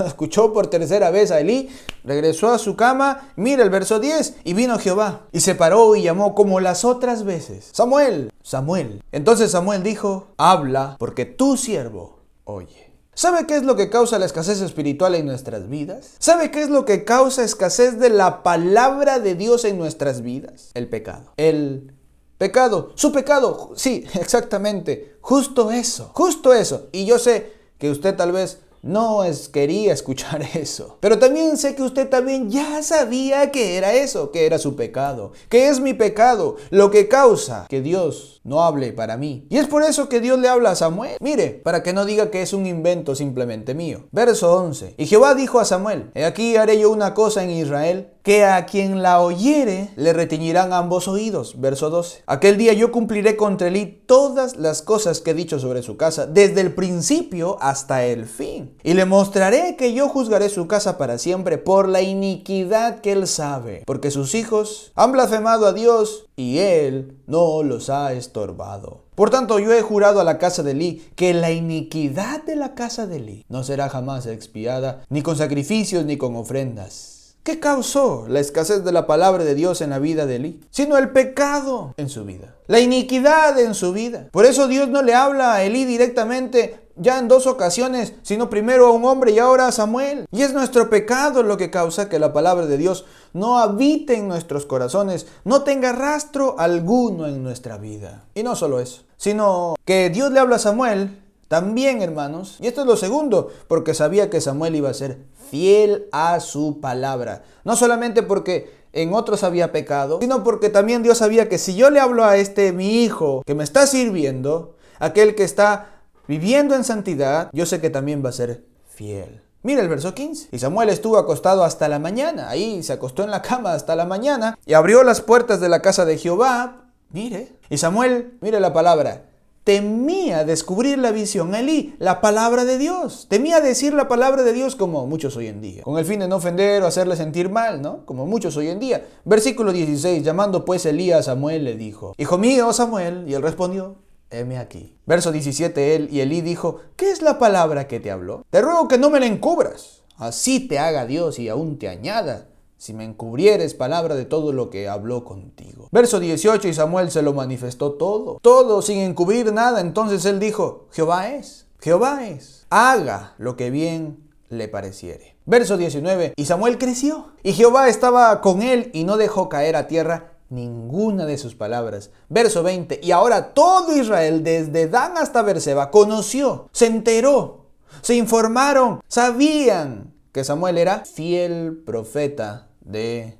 escuchó 0.06 0.52
por 0.52 0.66
tercera 0.68 1.10
vez 1.10 1.30
a 1.30 1.40
Elí, 1.40 1.68
regresó 2.04 2.50
a 2.50 2.58
su 2.58 2.76
cama, 2.76 3.32
mira 3.36 3.62
el 3.62 3.70
verso 3.70 4.00
10, 4.00 4.36
y 4.44 4.54
vino 4.54 4.78
Jehová, 4.78 5.26
y 5.32 5.40
se 5.40 5.54
paró 5.54 5.94
y 5.96 6.02
llamó 6.02 6.34
como 6.34 6.60
las 6.60 6.84
otras 6.84 7.24
veces. 7.24 7.70
Samuel, 7.72 8.32
Samuel. 8.42 9.02
Entonces 9.12 9.52
Samuel 9.52 9.82
dijo, 9.82 10.28
habla, 10.36 10.96
porque 10.98 11.24
tu 11.24 11.56
siervo 11.56 12.20
oye. 12.44 12.90
¿Sabe 13.14 13.46
qué 13.46 13.56
es 13.56 13.64
lo 13.64 13.76
que 13.76 13.90
causa 13.90 14.18
la 14.18 14.24
escasez 14.24 14.62
espiritual 14.62 15.14
en 15.14 15.26
nuestras 15.26 15.68
vidas? 15.68 16.12
¿Sabe 16.18 16.50
qué 16.50 16.62
es 16.62 16.70
lo 16.70 16.86
que 16.86 17.04
causa 17.04 17.44
escasez 17.44 17.98
de 17.98 18.08
la 18.08 18.42
palabra 18.42 19.18
de 19.18 19.34
Dios 19.34 19.66
en 19.66 19.76
nuestras 19.76 20.22
vidas? 20.22 20.70
El 20.72 20.88
pecado. 20.88 21.34
El 21.36 21.92
Pecado, 22.40 22.92
su 22.94 23.12
pecado, 23.12 23.72
sí, 23.76 24.06
exactamente, 24.14 25.18
justo 25.20 25.70
eso, 25.70 26.10
justo 26.14 26.54
eso. 26.54 26.88
Y 26.90 27.04
yo 27.04 27.18
sé 27.18 27.52
que 27.76 27.90
usted 27.90 28.16
tal 28.16 28.32
vez 28.32 28.60
no 28.82 29.24
es, 29.24 29.48
quería 29.48 29.92
escuchar 29.92 30.42
eso. 30.54 30.98
Pero 31.00 31.18
también 31.18 31.56
sé 31.56 31.74
que 31.74 31.82
usted 31.82 32.08
también 32.08 32.50
ya 32.50 32.82
sabía 32.82 33.50
que 33.50 33.76
era 33.76 33.92
eso, 33.92 34.30
que 34.30 34.46
era 34.46 34.58
su 34.58 34.76
pecado, 34.76 35.32
que 35.48 35.68
es 35.68 35.80
mi 35.80 35.94
pecado, 35.94 36.56
lo 36.70 36.90
que 36.90 37.08
causa 37.08 37.66
que 37.68 37.80
Dios 37.80 38.40
no 38.44 38.62
hable 38.62 38.92
para 38.92 39.16
mí. 39.16 39.46
Y 39.50 39.58
es 39.58 39.66
por 39.66 39.82
eso 39.82 40.08
que 40.08 40.20
Dios 40.20 40.38
le 40.38 40.48
habla 40.48 40.70
a 40.70 40.76
Samuel. 40.76 41.16
Mire, 41.20 41.50
para 41.50 41.82
que 41.82 41.92
no 41.92 42.04
diga 42.04 42.30
que 42.30 42.42
es 42.42 42.52
un 42.52 42.66
invento 42.66 43.14
simplemente 43.14 43.74
mío. 43.74 44.06
Verso 44.12 44.52
11. 44.56 44.94
Y 44.96 45.06
Jehová 45.06 45.34
dijo 45.34 45.60
a 45.60 45.64
Samuel, 45.64 46.10
he 46.14 46.24
aquí 46.24 46.56
haré 46.56 46.78
yo 46.78 46.90
una 46.90 47.14
cosa 47.14 47.44
en 47.44 47.50
Israel, 47.50 48.12
que 48.22 48.44
a 48.44 48.66
quien 48.66 49.02
la 49.02 49.20
oyere 49.20 49.90
le 49.96 50.12
retiñirán 50.12 50.72
ambos 50.72 51.08
oídos. 51.08 51.60
Verso 51.60 51.90
12. 51.90 52.22
Aquel 52.26 52.56
día 52.56 52.72
yo 52.72 52.92
cumpliré 52.92 53.36
contra 53.36 53.68
él 53.68 54.02
todas 54.06 54.56
las 54.56 54.82
cosas 54.82 55.20
que 55.20 55.30
he 55.30 55.34
dicho 55.34 55.58
sobre 55.58 55.82
su 55.82 55.96
casa, 55.96 56.26
desde 56.26 56.60
el 56.60 56.74
principio 56.74 57.56
hasta 57.60 58.04
el 58.04 58.26
fin. 58.26 58.69
Y 58.82 58.94
le 58.94 59.04
mostraré 59.04 59.76
que 59.76 59.92
yo 59.92 60.08
juzgaré 60.08 60.48
su 60.48 60.66
casa 60.66 60.98
para 60.98 61.18
siempre 61.18 61.58
por 61.58 61.88
la 61.88 62.02
iniquidad 62.02 63.00
que 63.00 63.12
él 63.12 63.26
sabe, 63.26 63.82
porque 63.86 64.10
sus 64.10 64.34
hijos 64.34 64.92
han 64.94 65.12
blasfemado 65.12 65.66
a 65.66 65.72
Dios 65.72 66.26
y 66.36 66.58
él 66.58 67.18
no 67.26 67.62
los 67.62 67.90
ha 67.90 68.12
estorbado. 68.12 69.04
Por 69.14 69.30
tanto, 69.30 69.58
yo 69.58 69.72
he 69.72 69.82
jurado 69.82 70.20
a 70.20 70.24
la 70.24 70.38
casa 70.38 70.62
de 70.62 70.70
Eli 70.70 71.02
que 71.14 71.34
la 71.34 71.50
iniquidad 71.50 72.42
de 72.44 72.56
la 72.56 72.74
casa 72.74 73.06
de 73.06 73.16
Eli 73.16 73.44
no 73.48 73.64
será 73.64 73.88
jamás 73.88 74.26
expiada, 74.26 75.02
ni 75.10 75.22
con 75.22 75.36
sacrificios 75.36 76.06
ni 76.06 76.16
con 76.16 76.36
ofrendas. 76.36 77.20
¿Qué 77.42 77.58
causó 77.58 78.26
la 78.28 78.40
escasez 78.40 78.84
de 78.84 78.92
la 78.92 79.06
palabra 79.06 79.44
de 79.44 79.54
Dios 79.54 79.80
en 79.80 79.90
la 79.90 79.98
vida 79.98 80.26
de 80.26 80.36
Eli? 80.36 80.60
Sino 80.70 80.98
el 80.98 81.08
pecado 81.08 81.94
en 81.96 82.10
su 82.10 82.26
vida, 82.26 82.54
la 82.66 82.80
iniquidad 82.80 83.58
en 83.58 83.74
su 83.74 83.94
vida. 83.94 84.28
Por 84.30 84.44
eso 84.44 84.68
Dios 84.68 84.88
no 84.88 85.00
le 85.00 85.14
habla 85.14 85.54
a 85.54 85.62
Eli 85.64 85.86
directamente 85.86 86.79
ya 86.96 87.18
en 87.18 87.28
dos 87.28 87.46
ocasiones, 87.46 88.14
sino 88.22 88.50
primero 88.50 88.86
a 88.86 88.90
un 88.90 89.04
hombre 89.04 89.32
y 89.32 89.38
ahora 89.38 89.66
a 89.66 89.72
Samuel. 89.72 90.26
Y 90.30 90.42
es 90.42 90.52
nuestro 90.52 90.90
pecado 90.90 91.42
lo 91.42 91.56
que 91.56 91.70
causa 91.70 92.08
que 92.08 92.18
la 92.18 92.32
palabra 92.32 92.66
de 92.66 92.76
Dios 92.76 93.04
no 93.32 93.58
habite 93.58 94.14
en 94.14 94.28
nuestros 94.28 94.66
corazones, 94.66 95.26
no 95.44 95.62
tenga 95.62 95.92
rastro 95.92 96.56
alguno 96.58 97.26
en 97.26 97.42
nuestra 97.42 97.78
vida. 97.78 98.24
Y 98.34 98.42
no 98.42 98.56
solo 98.56 98.80
eso, 98.80 99.02
sino 99.16 99.74
que 99.84 100.10
Dios 100.10 100.32
le 100.32 100.40
habla 100.40 100.56
a 100.56 100.60
Samuel 100.60 101.20
también, 101.48 102.02
hermanos. 102.02 102.56
Y 102.60 102.66
esto 102.66 102.82
es 102.82 102.86
lo 102.86 102.96
segundo, 102.96 103.50
porque 103.66 103.94
sabía 103.94 104.30
que 104.30 104.40
Samuel 104.40 104.76
iba 104.76 104.90
a 104.90 104.94
ser 104.94 105.18
fiel 105.50 106.06
a 106.12 106.38
su 106.40 106.80
palabra. 106.80 107.42
No 107.64 107.76
solamente 107.76 108.22
porque 108.22 108.80
en 108.92 109.14
otros 109.14 109.44
había 109.44 109.72
pecado, 109.72 110.18
sino 110.20 110.42
porque 110.42 110.68
también 110.68 111.02
Dios 111.02 111.18
sabía 111.18 111.48
que 111.48 111.58
si 111.58 111.74
yo 111.74 111.90
le 111.90 112.00
hablo 112.00 112.24
a 112.24 112.36
este 112.36 112.72
mi 112.72 113.02
hijo 113.02 113.42
que 113.46 113.54
me 113.54 113.64
está 113.64 113.86
sirviendo, 113.86 114.76
aquel 114.98 115.34
que 115.34 115.44
está 115.44 115.99
viviendo 116.30 116.76
en 116.76 116.84
santidad, 116.84 117.50
yo 117.52 117.66
sé 117.66 117.80
que 117.80 117.90
también 117.90 118.24
va 118.24 118.28
a 118.28 118.32
ser 118.32 118.62
fiel. 118.88 119.42
Mira 119.64 119.82
el 119.82 119.88
verso 119.88 120.14
15. 120.14 120.50
Y 120.52 120.60
Samuel 120.60 120.88
estuvo 120.88 121.18
acostado 121.18 121.64
hasta 121.64 121.88
la 121.88 121.98
mañana. 121.98 122.48
Ahí 122.48 122.84
se 122.84 122.92
acostó 122.92 123.24
en 123.24 123.32
la 123.32 123.42
cama 123.42 123.72
hasta 123.72 123.96
la 123.96 124.04
mañana 124.04 124.56
y 124.64 124.74
abrió 124.74 125.02
las 125.02 125.22
puertas 125.22 125.60
de 125.60 125.68
la 125.68 125.82
casa 125.82 126.04
de 126.04 126.18
Jehová. 126.18 126.84
Mire. 127.10 127.56
Y 127.68 127.78
Samuel, 127.78 128.38
mire 128.42 128.60
la 128.60 128.72
palabra, 128.72 129.24
temía 129.64 130.44
descubrir 130.44 130.98
la 130.98 131.10
visión, 131.10 131.52
Elí, 131.56 131.96
la 131.98 132.20
palabra 132.20 132.64
de 132.64 132.78
Dios. 132.78 133.26
Temía 133.28 133.60
decir 133.60 133.92
la 133.92 134.06
palabra 134.06 134.44
de 134.44 134.52
Dios 134.52 134.76
como 134.76 135.08
muchos 135.08 135.36
hoy 135.36 135.48
en 135.48 135.60
día, 135.60 135.82
con 135.82 135.98
el 135.98 136.04
fin 136.04 136.20
de 136.20 136.28
no 136.28 136.36
ofender 136.36 136.84
o 136.84 136.86
hacerle 136.86 137.16
sentir 137.16 137.50
mal, 137.50 137.82
¿no? 137.82 138.06
Como 138.06 138.26
muchos 138.26 138.56
hoy 138.56 138.68
en 138.68 138.78
día. 138.78 139.04
Versículo 139.24 139.72
16, 139.72 140.22
llamando 140.22 140.64
pues 140.64 140.86
Elí 140.86 141.10
a 141.10 141.24
Samuel 141.24 141.64
le 141.64 141.74
dijo, 141.74 142.14
Hijo 142.18 142.38
mío, 142.38 142.72
Samuel, 142.72 143.24
y 143.26 143.34
él 143.34 143.42
respondió, 143.42 143.96
heme 144.30 144.58
aquí. 144.58 144.96
Verso 145.06 145.32
17, 145.32 145.96
él 145.96 146.08
y 146.10 146.20
Elí 146.20 146.40
dijo, 146.40 146.80
¿qué 146.96 147.10
es 147.10 147.22
la 147.22 147.38
palabra 147.38 147.86
que 147.86 148.00
te 148.00 148.10
habló? 148.10 148.44
Te 148.50 148.62
ruego 148.62 148.88
que 148.88 148.98
no 148.98 149.10
me 149.10 149.20
la 149.20 149.26
encubras, 149.26 150.02
así 150.16 150.66
te 150.68 150.78
haga 150.78 151.06
Dios 151.06 151.38
y 151.38 151.48
aún 151.48 151.78
te 151.78 151.88
añada, 151.88 152.46
si 152.76 152.94
me 152.94 153.04
encubrieres 153.04 153.74
palabra 153.74 154.14
de 154.14 154.24
todo 154.24 154.52
lo 154.52 154.70
que 154.70 154.88
habló 154.88 155.24
contigo. 155.24 155.88
Verso 155.92 156.18
18, 156.18 156.66
y 156.66 156.72
Samuel 156.72 157.10
se 157.10 157.20
lo 157.20 157.34
manifestó 157.34 157.92
todo, 157.92 158.38
todo 158.40 158.80
sin 158.80 158.98
encubrir 158.98 159.52
nada. 159.52 159.82
Entonces 159.82 160.24
él 160.24 160.40
dijo, 160.40 160.86
Jehová 160.90 161.28
es, 161.28 161.66
Jehová 161.80 162.26
es, 162.26 162.66
haga 162.70 163.34
lo 163.36 163.56
que 163.56 163.70
bien 163.70 164.30
le 164.48 164.66
pareciere. 164.68 165.36
Verso 165.44 165.76
19, 165.76 166.32
y 166.36 166.44
Samuel 166.46 166.78
creció, 166.78 167.32
y 167.42 167.52
Jehová 167.52 167.88
estaba 167.88 168.40
con 168.40 168.62
él 168.62 168.90
y 168.94 169.04
no 169.04 169.18
dejó 169.18 169.48
caer 169.50 169.76
a 169.76 169.86
tierra 169.86 170.32
ninguna 170.50 171.24
de 171.24 171.38
sus 171.38 171.54
palabras. 171.54 172.10
Verso 172.28 172.62
20. 172.62 173.00
Y 173.02 173.12
ahora 173.12 173.54
todo 173.54 173.96
Israel, 173.96 174.44
desde 174.44 174.88
Dan 174.88 175.16
hasta 175.16 175.42
Berseba, 175.42 175.90
conoció, 175.90 176.68
se 176.72 176.86
enteró, 176.86 177.66
se 178.02 178.16
informaron, 178.16 179.00
sabían 179.08 180.12
que 180.32 180.44
Samuel 180.44 180.78
era 180.78 181.04
fiel 181.04 181.82
profeta 181.84 182.68
de 182.80 183.38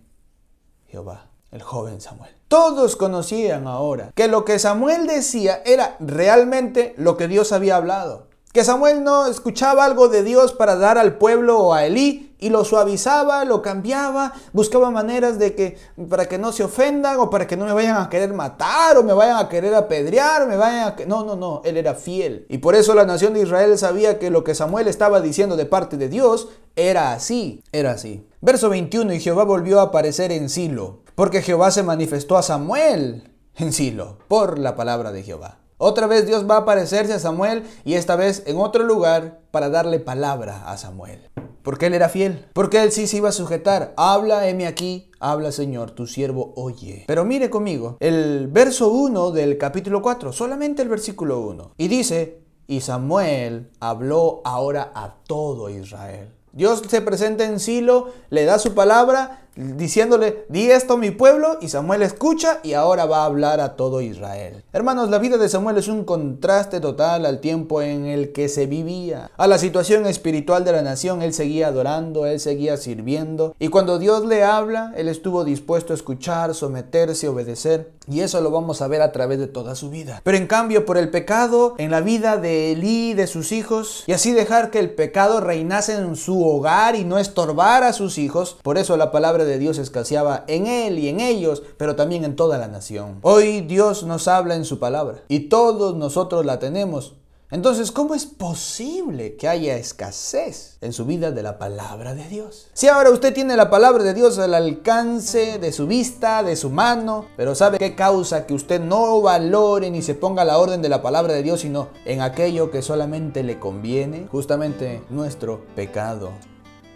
Jehová, 0.88 1.31
el 1.51 1.62
joven 1.62 2.01
Samuel. 2.01 2.35
Todos 2.49 2.96
conocían 2.96 3.66
ahora 3.68 4.11
que 4.14 4.27
lo 4.27 4.44
que 4.44 4.59
Samuel 4.59 5.07
decía 5.07 5.62
era 5.64 5.96
realmente 6.01 6.94
lo 6.96 7.16
que 7.16 7.29
Dios 7.29 7.53
había 7.53 7.77
hablado. 7.77 8.30
Que 8.53 8.65
Samuel 8.65 9.05
no 9.05 9.27
escuchaba 9.27 9.85
algo 9.85 10.09
de 10.09 10.25
Dios 10.25 10.53
para 10.53 10.75
dar 10.75 10.99
al 10.99 11.19
pueblo 11.19 11.61
o 11.61 11.73
a 11.73 11.87
Elí 11.87 12.35
y 12.41 12.49
lo 12.49 12.65
suavizaba, 12.65 13.45
lo 13.45 13.63
cambiaba, 13.63 14.33
buscaba 14.53 14.91
maneras 14.91 15.39
de 15.39 15.55
que 15.55 15.79
para 16.09 16.27
que 16.27 16.37
no 16.37 16.51
se 16.51 16.65
ofendan 16.65 17.21
o 17.21 17.31
para 17.31 17.47
que 17.47 17.57
no 17.57 17.65
me 17.65 17.73
vayan 17.73 17.99
a 17.99 18.09
querer 18.09 18.35
matar 18.35 18.97
o 18.97 19.05
me 19.05 19.13
vayan 19.13 19.37
a 19.37 19.49
querer 19.49 19.73
apedrear, 19.77 20.43
o 20.43 20.47
me 20.47 20.57
vayan 20.57 20.89
a 20.89 20.97
No, 21.07 21.25
no, 21.25 21.37
no, 21.37 21.63
él 21.65 21.77
era 21.77 21.95
fiel. 21.95 22.47
Y 22.49 22.59
por 22.59 22.75
eso 22.75 22.93
la 22.97 23.05
nación 23.05 23.35
de 23.35 23.43
Israel 23.43 23.79
sabía 23.79 24.19
que 24.19 24.31
lo 24.31 24.43
que 24.43 24.57
Samuel 24.57 24.89
estaba 24.89 25.21
diciendo 25.21 25.57
de 25.57 25.67
parte 25.67 25.97
de 25.97 26.09
Dios 26.09 26.49
era 26.75 27.13
así, 27.13 27.63
era 27.71 27.93
así. 27.93 28.27
Verso 28.41 28.69
21, 28.69 29.13
y 29.13 29.21
Jehová 29.21 29.45
volvió 29.45 29.79
a 29.79 29.85
aparecer 29.85 30.33
en 30.33 30.49
Silo, 30.49 31.03
porque 31.15 31.43
Jehová 31.43 31.71
se 31.71 31.85
manifestó 31.85 32.37
a 32.37 32.43
Samuel 32.43 33.31
en 33.55 33.73
Silo 33.73 34.19
por 34.27 34.59
la 34.59 34.75
palabra 34.75 35.13
de 35.13 35.23
Jehová. 35.23 35.60
Otra 35.83 36.07
vez 36.07 36.27
Dios 36.27 36.45
va 36.49 36.57
a 36.57 36.59
aparecerse 36.59 37.14
a 37.14 37.19
Samuel 37.19 37.62
y 37.87 37.95
esta 37.95 38.14
vez 38.14 38.43
en 38.45 38.59
otro 38.59 38.85
lugar 38.85 39.40
para 39.51 39.71
darle 39.71 39.99
palabra 39.99 40.71
a 40.71 40.77
Samuel. 40.77 41.31
Porque 41.62 41.87
él 41.87 41.95
era 41.95 42.11
fiel. 42.11 42.45
Porque 42.53 42.83
él 42.83 42.93
sí 42.93 43.07
se 43.07 43.16
iba 43.16 43.31
a 43.31 43.33
sujetar. 43.33 43.95
Habla, 43.97 44.47
heme 44.47 44.66
aquí. 44.66 45.11
Habla, 45.21 45.53
Señor, 45.53 45.93
tu 45.93 46.07
siervo 46.07 46.53
oye. 46.55 47.05
Pero 47.07 47.25
mire 47.25 47.49
conmigo, 47.49 47.97
el 48.01 48.49
verso 48.49 48.90
1 48.90 49.31
del 49.31 49.57
capítulo 49.57 50.03
4, 50.03 50.35
solamente 50.35 50.83
el 50.83 50.90
versículo 50.90 51.40
1. 51.40 51.73
Y 51.79 51.88
dice, 51.88 52.43
y 52.66 52.83
Samuel 52.83 53.71
habló 53.81 54.43
ahora 54.45 54.93
a 54.95 55.14
todo 55.27 55.71
Israel. 55.71 56.29
Dios 56.53 56.83
se 56.87 57.01
presenta 57.01 57.45
en 57.45 57.59
Silo, 57.59 58.09
le 58.29 58.45
da 58.45 58.59
su 58.59 58.75
palabra, 58.75 59.47
diciéndole, 59.57 60.45
di 60.49 60.71
esto 60.71 60.95
a 60.95 60.97
mi 60.97 61.11
pueblo, 61.11 61.59
y 61.61 61.69
Samuel 61.69 62.03
escucha 62.03 62.61
y 62.63 62.75
ahora 62.75 63.07
va 63.07 63.23
a 63.23 63.27
hablar 63.27 63.61
a 63.61 63.77
todo 63.77 64.01
Israel. 64.01 64.63
Hermanos, 64.73 65.11
la 65.11 65.19
vida 65.19 65.37
de 65.37 65.49
Samuel 65.49 65.79
es 65.79 65.89
un 65.89 66.05
contraste 66.05 66.81
total 66.81 67.27
al 67.27 67.41
tiempo 67.41 67.83
en 67.83 68.07
el 68.07 68.33
que 68.33 68.49
se 68.49 68.67
vivía, 68.67 69.31
a 69.37 69.47
la 69.47 69.59
situación 69.59 70.07
espiritual 70.07 70.65
de 70.65 70.73
la 70.73 70.83
nación, 70.83 71.23
él 71.23 71.35
seguía 71.35 71.69
adorando, 71.69 72.27
él 72.27 72.41
seguía 72.41 72.77
sirviendo, 72.77 73.55
y 73.59 73.69
cuando 73.69 73.99
Dios 73.99 74.25
le 74.25 74.45
habla, 74.45 74.93
él 74.97 75.09
estuvo 75.09 75.45
dispuesto 75.45 75.93
a 75.93 75.97
escuchar, 75.97 76.55
someterse, 76.55 77.29
obedecer, 77.29 77.93
y 78.09 78.21
eso 78.21 78.41
lo 78.41 78.51
vamos 78.51 78.83
a 78.83 78.89
ver 78.89 79.03
a 79.03 79.13
través 79.13 79.39
de 79.39 79.47
toda 79.47 79.75
su 79.75 79.91
vida. 79.91 80.21
Pero 80.25 80.37
en 80.37 80.47
cambio, 80.47 80.85
por 80.85 80.99
el 80.99 81.11
pecado 81.11 81.75
en 81.79 81.91
la 81.91 82.01
vida 82.01 82.37
de 82.37 82.73
Elí 82.73 83.11
y 83.11 83.15
de 83.15 83.27
sus 83.27 83.53
hijos, 83.53 84.05
y 84.07 84.13
así 84.13 84.33
dejar 84.33 84.71
que 84.71 84.79
el 84.79 84.91
pecado 84.91 85.41
reinase 85.41 85.95
en 85.95 86.17
su 86.17 86.45
hogar 86.45 86.97
y 86.97 87.05
no 87.05 87.19
estorbar 87.19 87.85
a 87.85 87.93
sus 87.93 88.19
hijos, 88.19 88.57
por 88.63 88.79
eso 88.79 88.97
la 88.97 89.13
palabra 89.13 89.39
de 89.44 89.59
Dios 89.59 89.79
escaseaba 89.79 90.44
en 90.46 90.66
él 90.66 90.98
y 90.98 91.09
en 91.09 91.20
ellos, 91.20 91.62
pero 91.76 91.96
también 91.96 92.24
en 92.24 92.37
toda 92.37 92.59
la 92.59 92.68
nación. 92.68 93.18
Hoy 93.22 93.61
Dios 93.62 94.05
nos 94.05 94.29
habla 94.29 94.55
en 94.55 94.64
su 94.64 94.79
palabra 94.79 95.22
y 95.29 95.48
todos 95.48 95.96
nosotros 95.96 96.44
la 96.44 96.59
tenemos. 96.59 97.14
Entonces, 97.53 97.90
¿cómo 97.90 98.14
es 98.14 98.26
posible 98.26 99.35
que 99.35 99.48
haya 99.48 99.76
escasez 99.76 100.79
en 100.81 100.92
su 100.92 101.05
vida 101.05 101.33
de 101.33 101.42
la 101.42 101.59
palabra 101.59 102.14
de 102.14 102.29
Dios? 102.29 102.68
Si 102.74 102.87
ahora 102.87 103.11
usted 103.11 103.35
tiene 103.35 103.57
la 103.57 103.70
palabra 103.70 104.05
de 104.05 104.14
Dios 104.14 104.38
al 104.38 104.55
alcance 104.55 105.59
de 105.59 105.72
su 105.72 105.88
vista, 105.88 106.44
de 106.44 106.55
su 106.55 106.70
mano, 106.70 107.26
pero 107.37 107.57
¿sabe 107.57 107.79
qué 107.79 107.96
causa 107.96 108.46
que 108.46 108.55
usted 108.55 108.81
no 108.81 109.20
valore 109.20 109.90
ni 109.90 110.00
se 110.00 110.14
ponga 110.14 110.44
la 110.44 110.59
orden 110.59 110.81
de 110.81 110.88
la 110.88 111.03
palabra 111.03 111.33
de 111.33 111.42
Dios, 111.42 111.62
sino 111.62 111.88
en 112.05 112.20
aquello 112.20 112.70
que 112.70 112.83
solamente 112.83 113.42
le 113.42 113.59
conviene? 113.59 114.29
Justamente 114.31 115.03
nuestro 115.11 115.64
pecado 115.74 116.31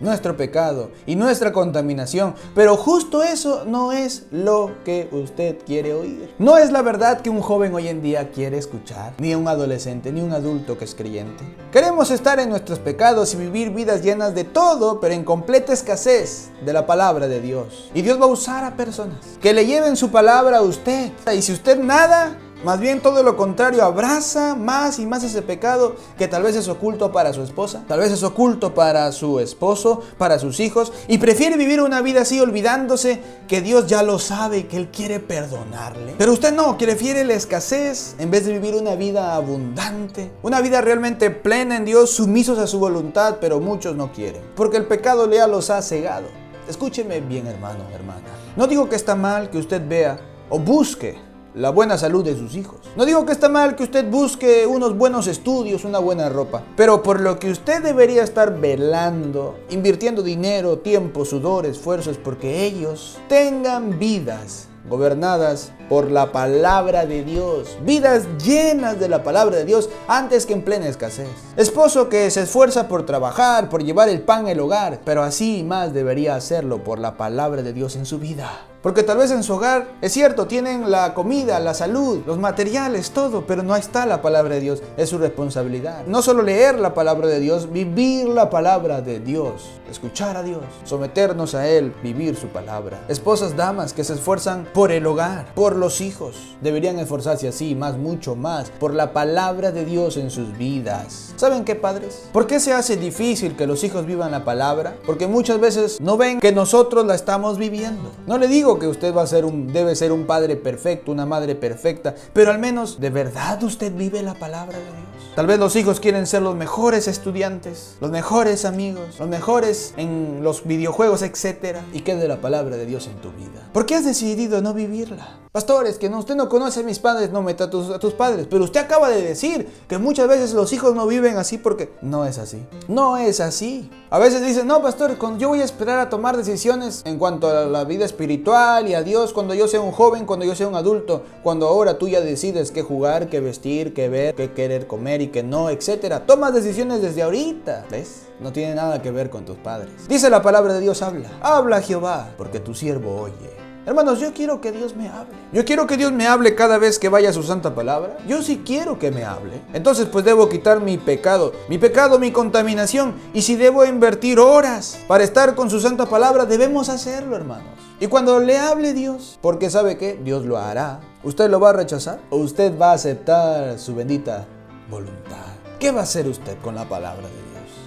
nuestro 0.04 0.36
pecado 0.36 0.90
y 1.06 1.16
nuestra 1.16 1.52
contaminación. 1.52 2.34
Pero 2.54 2.76
justo 2.76 3.22
eso 3.22 3.64
no 3.66 3.92
es 3.92 4.26
lo 4.30 4.70
que 4.84 5.08
usted 5.10 5.58
quiere 5.66 5.94
oír. 5.94 6.32
No 6.38 6.58
es 6.58 6.70
la 6.70 6.82
verdad 6.82 7.20
que 7.20 7.30
un 7.30 7.40
joven 7.40 7.74
hoy 7.74 7.88
en 7.88 8.02
día 8.02 8.30
quiere 8.30 8.58
escuchar, 8.58 9.14
ni 9.18 9.34
un 9.34 9.48
adolescente, 9.48 10.12
ni 10.12 10.20
un 10.20 10.32
adulto 10.32 10.78
que 10.78 10.84
es 10.84 10.94
creyente. 10.94 11.44
Queremos 11.72 12.10
estar 12.10 12.38
en 12.38 12.50
nuestros 12.50 12.78
pecados 12.78 13.34
y 13.34 13.38
vivir 13.38 13.70
vidas 13.70 14.02
llenas 14.02 14.34
de 14.34 14.44
todo, 14.44 15.00
pero 15.00 15.14
en 15.14 15.24
completa 15.24 15.72
escasez 15.72 16.50
de 16.64 16.72
la 16.72 16.86
palabra 16.86 17.26
de 17.26 17.40
Dios. 17.40 17.90
Y 17.94 18.02
Dios 18.02 18.20
va 18.20 18.24
a 18.24 18.28
usar 18.28 18.64
a 18.64 18.76
personas 18.76 19.18
que 19.40 19.52
le 19.52 19.66
lleven 19.66 19.96
su 19.96 20.10
palabra 20.10 20.58
a 20.58 20.62
usted. 20.62 21.10
Y 21.34 21.42
si 21.42 21.52
usted 21.52 21.78
nada, 21.78 22.38
más 22.64 22.80
bien 22.80 23.00
todo 23.00 23.22
lo 23.22 23.36
contrario, 23.36 23.84
abraza 23.84 24.54
más 24.54 24.98
y 24.98 25.06
más 25.06 25.22
ese 25.22 25.42
pecado 25.42 25.96
que 26.16 26.28
tal 26.28 26.42
vez 26.42 26.56
es 26.56 26.68
oculto 26.68 27.12
para 27.12 27.32
su 27.32 27.42
esposa, 27.42 27.84
tal 27.86 28.00
vez 28.00 28.10
es 28.10 28.22
oculto 28.22 28.74
para 28.74 29.12
su 29.12 29.38
esposo, 29.40 30.00
para 30.16 30.38
sus 30.38 30.60
hijos, 30.60 30.92
y 31.06 31.18
prefiere 31.18 31.56
vivir 31.56 31.82
una 31.82 32.00
vida 32.00 32.22
así 32.22 32.40
olvidándose 32.40 33.20
que 33.46 33.60
Dios 33.60 33.86
ya 33.86 34.02
lo 34.02 34.18
sabe 34.18 34.58
y 34.58 34.62
que 34.64 34.78
Él 34.78 34.88
quiere 34.88 35.20
perdonarle. 35.20 36.14
Pero 36.16 36.32
usted 36.32 36.54
no, 36.54 36.78
que 36.78 36.86
prefiere 36.86 37.24
la 37.24 37.34
escasez 37.34 38.14
en 38.18 38.30
vez 38.30 38.46
de 38.46 38.52
vivir 38.52 38.74
una 38.76 38.94
vida 38.94 39.34
abundante, 39.34 40.30
una 40.42 40.60
vida 40.60 40.80
realmente 40.80 41.30
plena 41.30 41.76
en 41.76 41.84
Dios, 41.84 42.10
sumisos 42.10 42.58
a 42.58 42.66
su 42.66 42.78
voluntad, 42.78 43.38
pero 43.40 43.60
muchos 43.60 43.96
no 43.96 44.12
quieren, 44.12 44.42
porque 44.54 44.76
el 44.76 44.86
pecado 44.86 45.30
ya 45.30 45.46
los 45.46 45.70
ha 45.70 45.82
cegado. 45.82 46.28
Escúcheme 46.68 47.20
bien, 47.20 47.46
hermano, 47.46 47.84
hermana. 47.92 48.22
No 48.56 48.66
digo 48.66 48.88
que 48.88 48.96
está 48.96 49.14
mal 49.14 49.50
que 49.50 49.58
usted 49.58 49.86
vea 49.86 50.18
o 50.48 50.58
busque 50.58 51.18
la 51.54 51.70
buena 51.70 51.96
salud 51.96 52.24
de 52.24 52.36
sus 52.36 52.54
hijos. 52.56 52.80
No 52.96 53.04
digo 53.04 53.24
que 53.24 53.32
está 53.32 53.48
mal 53.48 53.76
que 53.76 53.84
usted 53.84 54.10
busque 54.10 54.66
unos 54.66 54.96
buenos 54.96 55.26
estudios, 55.26 55.84
una 55.84 55.98
buena 55.98 56.28
ropa, 56.28 56.64
pero 56.76 57.02
por 57.02 57.20
lo 57.20 57.38
que 57.38 57.50
usted 57.50 57.82
debería 57.82 58.22
estar 58.22 58.58
velando, 58.58 59.58
invirtiendo 59.70 60.22
dinero, 60.22 60.78
tiempo, 60.78 61.24
sudor, 61.24 61.66
esfuerzos, 61.66 62.18
porque 62.18 62.64
ellos 62.64 63.18
tengan 63.28 63.98
vidas 63.98 64.68
gobernadas 64.88 65.72
por 65.88 66.10
la 66.10 66.30
palabra 66.30 67.06
de 67.06 67.24
Dios, 67.24 67.78
vidas 67.84 68.26
llenas 68.44 69.00
de 69.00 69.08
la 69.08 69.22
palabra 69.22 69.56
de 69.56 69.64
Dios 69.64 69.88
antes 70.08 70.44
que 70.44 70.52
en 70.52 70.62
plena 70.62 70.88
escasez. 70.88 71.28
Esposo 71.56 72.08
que 72.08 72.30
se 72.30 72.42
esfuerza 72.42 72.88
por 72.88 73.06
trabajar, 73.06 73.70
por 73.70 73.82
llevar 73.82 74.08
el 74.08 74.22
pan 74.22 74.46
al 74.46 74.60
hogar, 74.60 75.00
pero 75.04 75.22
así 75.22 75.62
más 75.62 75.94
debería 75.94 76.34
hacerlo 76.34 76.84
por 76.84 76.98
la 76.98 77.16
palabra 77.16 77.62
de 77.62 77.72
Dios 77.72 77.96
en 77.96 78.04
su 78.04 78.18
vida. 78.18 78.73
Porque 78.84 79.02
tal 79.02 79.16
vez 79.16 79.30
en 79.30 79.42
su 79.42 79.54
hogar, 79.54 79.92
es 80.02 80.12
cierto, 80.12 80.46
tienen 80.46 80.90
la 80.90 81.14
comida, 81.14 81.58
la 81.58 81.72
salud, 81.72 82.20
los 82.26 82.38
materiales, 82.38 83.12
todo, 83.12 83.46
pero 83.46 83.62
no 83.62 83.74
está 83.76 84.04
la 84.04 84.20
palabra 84.20 84.56
de 84.56 84.60
Dios. 84.60 84.82
Es 84.98 85.08
su 85.08 85.16
responsabilidad. 85.16 86.04
No 86.06 86.20
solo 86.20 86.42
leer 86.42 86.78
la 86.78 86.92
palabra 86.92 87.28
de 87.28 87.40
Dios, 87.40 87.72
vivir 87.72 88.28
la 88.28 88.50
palabra 88.50 89.00
de 89.00 89.20
Dios, 89.20 89.80
escuchar 89.90 90.36
a 90.36 90.42
Dios, 90.42 90.60
someternos 90.84 91.54
a 91.54 91.66
Él, 91.66 91.94
vivir 92.02 92.36
su 92.36 92.48
palabra. 92.48 93.02
Esposas, 93.08 93.56
damas 93.56 93.94
que 93.94 94.04
se 94.04 94.12
esfuerzan 94.12 94.68
por 94.74 94.92
el 94.92 95.06
hogar, 95.06 95.54
por 95.54 95.76
los 95.76 96.02
hijos, 96.02 96.36
deberían 96.60 96.98
esforzarse 96.98 97.48
así, 97.48 97.74
más, 97.74 97.96
mucho 97.96 98.36
más, 98.36 98.68
por 98.68 98.92
la 98.92 99.14
palabra 99.14 99.72
de 99.72 99.86
Dios 99.86 100.18
en 100.18 100.30
sus 100.30 100.58
vidas. 100.58 101.32
¿Saben 101.36 101.64
qué, 101.64 101.74
padres? 101.74 102.24
¿Por 102.34 102.46
qué 102.46 102.60
se 102.60 102.74
hace 102.74 102.98
difícil 102.98 103.56
que 103.56 103.66
los 103.66 103.82
hijos 103.82 104.04
vivan 104.04 104.32
la 104.32 104.44
palabra? 104.44 104.94
Porque 105.06 105.26
muchas 105.26 105.58
veces 105.58 106.02
no 106.02 106.18
ven 106.18 106.38
que 106.38 106.52
nosotros 106.52 107.06
la 107.06 107.14
estamos 107.14 107.56
viviendo. 107.56 108.10
No 108.26 108.36
le 108.36 108.46
digo 108.46 108.73
que 108.78 108.88
usted 108.88 109.14
va 109.14 109.22
a 109.22 109.26
ser 109.26 109.44
un, 109.44 109.72
debe 109.72 109.94
ser 109.96 110.12
un 110.12 110.26
padre 110.26 110.56
perfecto, 110.56 111.12
una 111.12 111.26
madre 111.26 111.54
perfecta, 111.54 112.14
pero 112.32 112.50
al 112.50 112.58
menos 112.58 113.00
de 113.00 113.10
verdad 113.10 113.62
usted 113.62 113.92
vive 113.94 114.22
la 114.22 114.34
palabra 114.34 114.78
de 114.78 114.84
Dios. 114.84 115.32
Tal 115.34 115.46
vez 115.46 115.58
los 115.58 115.74
hijos 115.74 115.98
quieren 115.98 116.26
ser 116.26 116.42
los 116.42 116.54
mejores 116.54 117.08
estudiantes, 117.08 117.96
los 118.00 118.10
mejores 118.10 118.64
amigos, 118.64 119.18
los 119.18 119.28
mejores 119.28 119.94
en 119.96 120.40
los 120.42 120.64
videojuegos, 120.64 121.22
etc. 121.22 121.78
Y 121.92 122.00
qué 122.00 122.14
de 122.14 122.28
la 122.28 122.40
palabra 122.40 122.76
de 122.76 122.86
Dios 122.86 123.06
en 123.08 123.16
tu 123.16 123.32
vida. 123.32 123.68
¿Por 123.72 123.84
qué 123.84 123.96
has 123.96 124.04
decidido 124.04 124.62
no 124.62 124.74
vivirla? 124.74 125.43
Pastores, 125.54 125.98
que 125.98 126.10
no, 126.10 126.18
usted 126.18 126.34
no 126.34 126.48
conoce 126.48 126.80
a 126.80 126.82
mis 126.82 126.98
padres, 126.98 127.30
no 127.30 127.40
meta 127.40 127.62
a 127.62 127.70
tus, 127.70 127.88
a 127.88 128.00
tus 128.00 128.12
padres. 128.12 128.48
Pero 128.50 128.64
usted 128.64 128.80
acaba 128.80 129.08
de 129.08 129.22
decir 129.22 129.68
que 129.86 129.98
muchas 129.98 130.26
veces 130.26 130.52
los 130.52 130.72
hijos 130.72 130.96
no 130.96 131.06
viven 131.06 131.36
así 131.36 131.58
porque 131.58 131.92
no 132.02 132.26
es 132.26 132.38
así. 132.38 132.66
No 132.88 133.18
es 133.18 133.38
así. 133.38 133.88
A 134.10 134.18
veces 134.18 134.44
dicen, 134.44 134.66
no, 134.66 134.82
pastor, 134.82 135.16
yo 135.38 135.50
voy 135.50 135.60
a 135.60 135.64
esperar 135.64 136.00
a 136.00 136.08
tomar 136.08 136.36
decisiones 136.36 137.02
en 137.04 137.18
cuanto 137.18 137.48
a 137.48 137.66
la 137.66 137.84
vida 137.84 138.04
espiritual 138.04 138.88
y 138.88 138.94
a 138.94 139.04
Dios 139.04 139.32
cuando 139.32 139.54
yo 139.54 139.68
sea 139.68 139.80
un 139.80 139.92
joven, 139.92 140.26
cuando 140.26 140.44
yo 140.44 140.56
sea 140.56 140.66
un 140.66 140.74
adulto, 140.74 141.22
cuando 141.44 141.68
ahora 141.68 141.98
tú 141.98 142.08
ya 142.08 142.20
decides 142.20 142.72
qué 142.72 142.82
jugar, 142.82 143.28
qué 143.28 143.38
vestir, 143.38 143.94
qué 143.94 144.08
ver, 144.08 144.34
qué 144.34 144.50
querer 144.54 144.88
comer 144.88 145.22
y 145.22 145.28
qué 145.28 145.44
no, 145.44 145.70
etcétera. 145.70 146.26
Tomas 146.26 146.52
decisiones 146.52 147.00
desde 147.00 147.22
ahorita, 147.22 147.86
¿ves? 147.92 148.22
No 148.40 148.52
tiene 148.52 148.74
nada 148.74 149.00
que 149.00 149.12
ver 149.12 149.30
con 149.30 149.44
tus 149.44 149.58
padres. 149.58 150.08
Dice 150.08 150.30
la 150.30 150.42
palabra 150.42 150.74
de 150.74 150.80
Dios, 150.80 151.00
habla. 151.00 151.30
Habla 151.40 151.80
Jehová, 151.80 152.34
porque 152.36 152.58
tu 152.58 152.74
siervo 152.74 153.22
oye. 153.22 153.63
Hermanos, 153.86 154.18
yo 154.18 154.32
quiero 154.32 154.62
que 154.62 154.72
Dios 154.72 154.96
me 154.96 155.08
hable. 155.08 155.34
Yo 155.52 155.66
quiero 155.66 155.86
que 155.86 155.98
Dios 155.98 156.10
me 156.10 156.26
hable 156.26 156.54
cada 156.54 156.78
vez 156.78 156.98
que 156.98 157.10
vaya 157.10 157.28
a 157.28 157.32
su 157.34 157.42
santa 157.42 157.74
palabra. 157.74 158.16
Yo 158.26 158.40
sí 158.42 158.62
quiero 158.64 158.98
que 158.98 159.10
me 159.10 159.24
hable. 159.24 159.60
Entonces 159.74 160.06
pues 160.06 160.24
debo 160.24 160.48
quitar 160.48 160.80
mi 160.80 160.96
pecado, 160.96 161.52
mi 161.68 161.76
pecado, 161.76 162.18
mi 162.18 162.32
contaminación. 162.32 163.14
Y 163.34 163.42
si 163.42 163.56
debo 163.56 163.84
invertir 163.84 164.38
horas 164.38 164.98
para 165.06 165.22
estar 165.22 165.54
con 165.54 165.68
su 165.68 165.80
santa 165.80 166.06
palabra, 166.06 166.46
debemos 166.46 166.88
hacerlo, 166.88 167.36
hermanos. 167.36 167.68
Y 168.00 168.06
cuando 168.06 168.40
le 168.40 168.58
hable 168.58 168.94
Dios, 168.94 169.38
porque 169.42 169.68
sabe 169.68 169.98
que 169.98 170.14
Dios 170.14 170.46
lo 170.46 170.56
hará, 170.56 171.00
¿usted 171.22 171.50
lo 171.50 171.60
va 171.60 171.70
a 171.70 171.74
rechazar 171.74 172.20
o 172.30 172.38
usted 172.38 172.78
va 172.78 172.92
a 172.92 172.94
aceptar 172.94 173.78
su 173.78 173.94
bendita 173.94 174.46
voluntad? 174.90 175.44
¿Qué 175.78 175.90
va 175.90 176.00
a 176.00 176.04
hacer 176.04 176.26
usted 176.26 176.56
con 176.62 176.74
la 176.74 176.88
palabra 176.88 177.28
de 177.28 177.34
Dios? 177.34 177.43